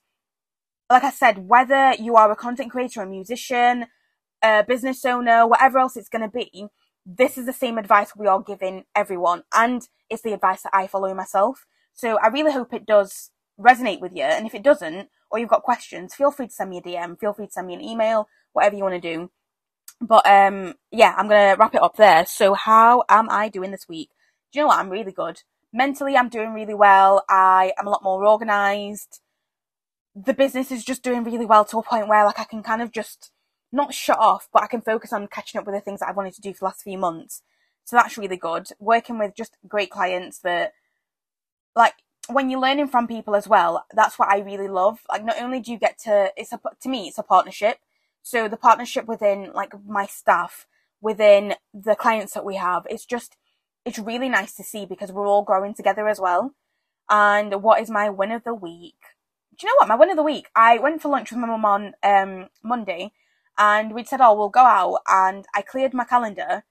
like 0.92 1.04
I 1.04 1.10
said, 1.10 1.48
whether 1.48 1.94
you 1.94 2.16
are 2.16 2.30
a 2.30 2.36
content 2.36 2.70
creator, 2.70 3.02
a 3.02 3.06
musician, 3.06 3.86
a 4.42 4.62
business 4.62 5.04
owner, 5.04 5.46
whatever 5.46 5.78
else 5.78 5.96
it's 5.96 6.08
going 6.08 6.22
to 6.22 6.28
be, 6.28 6.66
this 7.04 7.38
is 7.38 7.46
the 7.46 7.52
same 7.52 7.78
advice 7.78 8.12
we 8.16 8.26
are 8.26 8.40
giving 8.40 8.84
everyone, 8.94 9.42
and 9.54 9.88
it's 10.08 10.22
the 10.22 10.34
advice 10.34 10.62
that 10.62 10.74
I 10.74 10.86
follow 10.86 11.12
myself. 11.14 11.66
So 11.94 12.18
I 12.18 12.28
really 12.28 12.52
hope 12.52 12.72
it 12.72 12.86
does 12.86 13.30
resonate 13.58 14.00
with 14.00 14.12
you. 14.14 14.22
And 14.22 14.46
if 14.46 14.54
it 14.54 14.62
doesn't, 14.62 15.08
or 15.30 15.38
you've 15.38 15.48
got 15.48 15.62
questions, 15.62 16.14
feel 16.14 16.30
free 16.30 16.46
to 16.46 16.52
send 16.52 16.70
me 16.70 16.78
a 16.78 16.82
DM, 16.82 17.18
feel 17.18 17.32
free 17.32 17.46
to 17.46 17.52
send 17.52 17.66
me 17.66 17.74
an 17.74 17.80
email, 17.80 18.28
whatever 18.52 18.76
you 18.76 18.82
want 18.82 19.00
to 19.00 19.16
do. 19.16 19.30
But 20.00 20.26
um, 20.26 20.74
yeah, 20.90 21.14
I'm 21.16 21.28
gonna 21.28 21.56
wrap 21.58 21.74
it 21.74 21.82
up 21.82 21.96
there. 21.96 22.26
So 22.26 22.54
how 22.54 23.04
am 23.08 23.28
I 23.30 23.48
doing 23.48 23.70
this 23.70 23.88
week? 23.88 24.10
Do 24.52 24.58
you 24.58 24.64
know 24.64 24.68
what? 24.68 24.78
I'm 24.78 24.90
really 24.90 25.12
good. 25.12 25.40
Mentally, 25.72 26.16
I'm 26.16 26.28
doing 26.28 26.52
really 26.52 26.74
well. 26.74 27.24
I 27.30 27.72
am 27.78 27.86
a 27.86 27.90
lot 27.90 28.02
more 28.02 28.26
organized. 28.26 29.21
The 30.14 30.34
business 30.34 30.70
is 30.70 30.84
just 30.84 31.02
doing 31.02 31.24
really 31.24 31.46
well 31.46 31.64
to 31.66 31.78
a 31.78 31.82
point 31.82 32.08
where 32.08 32.24
like 32.24 32.38
I 32.38 32.44
can 32.44 32.62
kind 32.62 32.82
of 32.82 32.92
just 32.92 33.30
not 33.72 33.94
shut 33.94 34.18
off, 34.18 34.48
but 34.52 34.62
I 34.62 34.66
can 34.66 34.82
focus 34.82 35.12
on 35.12 35.26
catching 35.28 35.58
up 35.58 35.66
with 35.66 35.74
the 35.74 35.80
things 35.80 36.00
that 36.00 36.08
I 36.08 36.12
wanted 36.12 36.34
to 36.34 36.40
do 36.40 36.52
for 36.52 36.60
the 36.60 36.64
last 36.66 36.82
few 36.82 36.98
months. 36.98 37.42
So 37.84 37.96
that's 37.96 38.18
really 38.18 38.36
good. 38.36 38.68
Working 38.78 39.18
with 39.18 39.34
just 39.34 39.56
great 39.66 39.90
clients 39.90 40.38
that 40.40 40.72
like 41.74 41.94
when 42.28 42.50
you're 42.50 42.60
learning 42.60 42.88
from 42.88 43.08
people 43.08 43.34
as 43.34 43.48
well, 43.48 43.86
that's 43.94 44.18
what 44.18 44.28
I 44.28 44.38
really 44.38 44.68
love. 44.68 45.00
Like 45.08 45.24
not 45.24 45.40
only 45.40 45.60
do 45.60 45.72
you 45.72 45.78
get 45.78 45.98
to 46.00 46.30
it's 46.36 46.52
a 46.52 46.60
to 46.82 46.88
me 46.88 47.08
it's 47.08 47.18
a 47.18 47.22
partnership 47.22 47.78
so 48.22 48.48
the 48.48 48.56
partnership 48.56 49.06
within 49.06 49.52
like 49.52 49.72
my 49.84 50.06
staff, 50.06 50.66
within 51.00 51.56
the 51.74 51.96
clients 51.96 52.34
that 52.34 52.44
we 52.44 52.56
have, 52.56 52.86
it's 52.88 53.04
just, 53.04 53.36
it's 53.84 53.98
really 53.98 54.28
nice 54.28 54.54
to 54.54 54.62
see 54.62 54.86
because 54.86 55.10
we're 55.10 55.26
all 55.26 55.42
growing 55.42 55.74
together 55.74 56.08
as 56.08 56.20
well. 56.20 56.54
And 57.10 57.62
what 57.62 57.80
is 57.80 57.90
my 57.90 58.08
win 58.08 58.30
of 58.30 58.44
the 58.44 58.54
week? 58.54 58.94
Do 59.58 59.66
you 59.66 59.72
know 59.72 59.76
what? 59.80 59.88
My 59.88 59.96
win 59.96 60.10
of 60.10 60.16
the 60.16 60.22
week, 60.22 60.48
I 60.56 60.78
went 60.78 61.02
for 61.02 61.08
lunch 61.08 61.30
with 61.30 61.38
my 61.38 61.46
mum 61.46 61.64
on 61.64 61.92
um, 62.02 62.48
Monday 62.62 63.12
and 63.58 63.94
we'd 63.94 64.08
said, 64.08 64.20
oh, 64.20 64.34
we'll 64.34 64.48
go 64.48 64.64
out 64.64 65.00
and 65.06 65.44
I 65.54 65.60
cleared 65.62 65.92
my 65.92 66.04
calendar. 66.04 66.64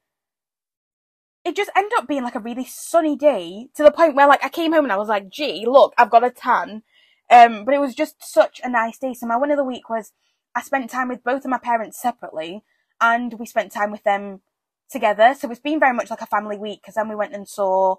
It 1.46 1.56
just 1.56 1.72
ended 1.76 1.94
up 1.98 2.08
being 2.08 2.24
like 2.24 2.36
a 2.36 2.40
really 2.40 2.66
sunny 2.66 3.16
day 3.16 3.68
to 3.76 3.84
the 3.84 3.92
point 3.92 4.16
where 4.16 4.28
like 4.28 4.44
I 4.44 4.50
came 4.50 4.74
home 4.74 4.86
and 4.86 4.92
I 4.92 4.98
was 4.98 5.10
like, 5.10 5.30
gee, 5.30 5.66
look, 5.68 5.94
I've 5.98 6.10
got 6.10 6.24
a 6.24 6.32
tan. 6.32 6.84
Um, 7.30 7.66
but 7.66 7.74
it 7.74 7.80
was 7.80 7.96
just 7.96 8.16
such 8.20 8.60
a 8.64 8.70
nice 8.70 8.98
day. 8.98 9.14
So 9.14 9.28
my 9.28 9.38
win 9.38 9.52
of 9.52 9.58
the 9.58 9.64
week 9.64 9.90
was 9.90 10.12
I 10.56 10.62
spent 10.62 10.90
time 10.90 11.08
with 11.08 11.24
both 11.24 11.46
of 11.46 11.52
my 11.52 11.60
parents 11.60 12.02
separately 12.02 12.64
and 13.00 13.36
we 13.40 13.46
spent 13.46 13.72
time 13.72 13.92
with 13.92 14.04
them 14.04 14.42
together. 14.90 15.36
So 15.38 15.50
it's 15.50 15.60
been 15.60 15.80
very 15.80 15.94
much 15.94 16.10
like 16.10 16.22
a 16.22 16.28
family 16.28 16.58
week 16.58 16.82
because 16.82 16.96
then 16.96 17.10
we 17.10 17.16
went 17.16 17.34
and 17.34 17.48
saw 17.48 17.96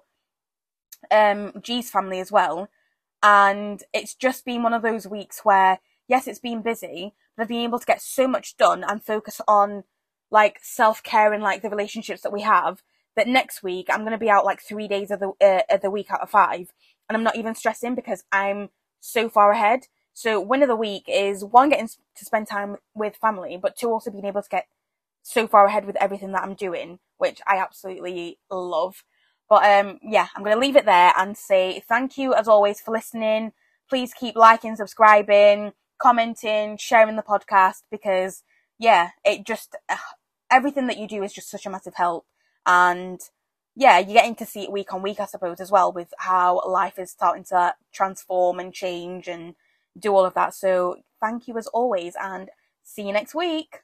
um 1.09 1.53
G's 1.61 1.89
family 1.89 2.19
as 2.19 2.31
well. 2.31 2.69
And 3.23 3.81
it's 3.93 4.13
just 4.13 4.45
been 4.45 4.63
one 4.63 4.73
of 4.73 4.81
those 4.81 5.07
weeks 5.07 5.41
where, 5.43 5.79
yes, 6.09 6.27
it's 6.27 6.39
been 6.39 6.61
busy, 6.61 7.13
but 7.35 7.43
I've 7.43 7.49
been 7.49 7.61
able 7.63 7.79
to 7.79 7.85
get 7.85 8.01
so 8.01 8.27
much 8.27 8.57
done 8.57 8.83
and 8.83 9.03
focus 9.03 9.39
on 9.47 9.85
like 10.29 10.59
self 10.61 11.01
care 11.01 11.31
and 11.31 11.41
like 11.41 11.61
the 11.61 11.69
relationships 11.69 12.21
that 12.21 12.33
we 12.33 12.41
have. 12.41 12.83
That 13.15 13.27
next 13.27 13.61
week 13.63 13.87
I'm 13.89 14.01
going 14.01 14.11
to 14.11 14.17
be 14.17 14.29
out 14.29 14.43
like 14.45 14.61
three 14.61 14.87
days 14.87 15.11
of 15.11 15.19
the 15.19 15.33
uh, 15.39 15.61
of 15.69 15.81
the 15.81 15.91
week 15.91 16.11
out 16.11 16.21
of 16.21 16.31
five, 16.31 16.73
and 17.07 17.15
I'm 17.15 17.23
not 17.23 17.35
even 17.35 17.55
stressing 17.55 17.95
because 17.95 18.23
I'm 18.31 18.69
so 18.99 19.29
far 19.29 19.51
ahead. 19.51 19.81
So 20.13 20.41
win 20.41 20.63
of 20.63 20.67
the 20.67 20.75
week 20.75 21.05
is 21.07 21.45
one 21.45 21.69
getting 21.69 21.87
to 21.87 22.25
spend 22.25 22.47
time 22.47 22.77
with 22.95 23.15
family, 23.15 23.57
but 23.61 23.77
two 23.77 23.91
also 23.91 24.11
being 24.11 24.25
able 24.25 24.41
to 24.41 24.49
get 24.49 24.65
so 25.21 25.47
far 25.47 25.67
ahead 25.67 25.85
with 25.85 25.95
everything 25.97 26.31
that 26.33 26.43
I'm 26.43 26.55
doing, 26.55 26.99
which 27.17 27.39
I 27.47 27.57
absolutely 27.57 28.39
love. 28.51 29.03
But 29.49 29.65
um, 29.65 29.99
yeah, 30.01 30.27
I'm 30.35 30.43
going 30.43 30.55
to 30.55 30.61
leave 30.61 30.75
it 30.75 30.85
there 30.85 31.13
and 31.17 31.37
say 31.37 31.83
thank 31.87 32.17
you 32.17 32.33
as 32.33 32.47
always 32.47 32.79
for 32.79 32.91
listening. 32.91 33.51
Please 33.89 34.13
keep 34.13 34.35
liking, 34.35 34.75
subscribing, 34.75 35.73
commenting, 35.99 36.77
sharing 36.77 37.15
the 37.15 37.21
podcast 37.21 37.83
because 37.91 38.43
yeah, 38.79 39.09
it 39.23 39.45
just 39.45 39.75
everything 40.51 40.87
that 40.87 40.97
you 40.97 41.07
do 41.07 41.23
is 41.23 41.33
just 41.33 41.49
such 41.49 41.65
a 41.65 41.69
massive 41.69 41.95
help. 41.95 42.25
And 42.65 43.19
yeah, 43.75 43.99
you're 43.99 44.13
getting 44.13 44.35
to 44.35 44.45
see 44.45 44.63
it 44.63 44.71
week 44.71 44.93
on 44.93 45.01
week, 45.01 45.19
I 45.19 45.25
suppose, 45.25 45.59
as 45.59 45.71
well, 45.71 45.91
with 45.91 46.13
how 46.19 46.61
life 46.67 46.99
is 46.99 47.11
starting 47.11 47.43
to 47.45 47.75
transform 47.91 48.59
and 48.59 48.73
change 48.73 49.27
and 49.27 49.55
do 49.97 50.15
all 50.15 50.25
of 50.25 50.35
that. 50.35 50.53
So 50.53 50.97
thank 51.19 51.47
you 51.47 51.57
as 51.57 51.67
always 51.67 52.15
and 52.21 52.49
see 52.83 53.03
you 53.03 53.13
next 53.13 53.33
week. 53.33 53.79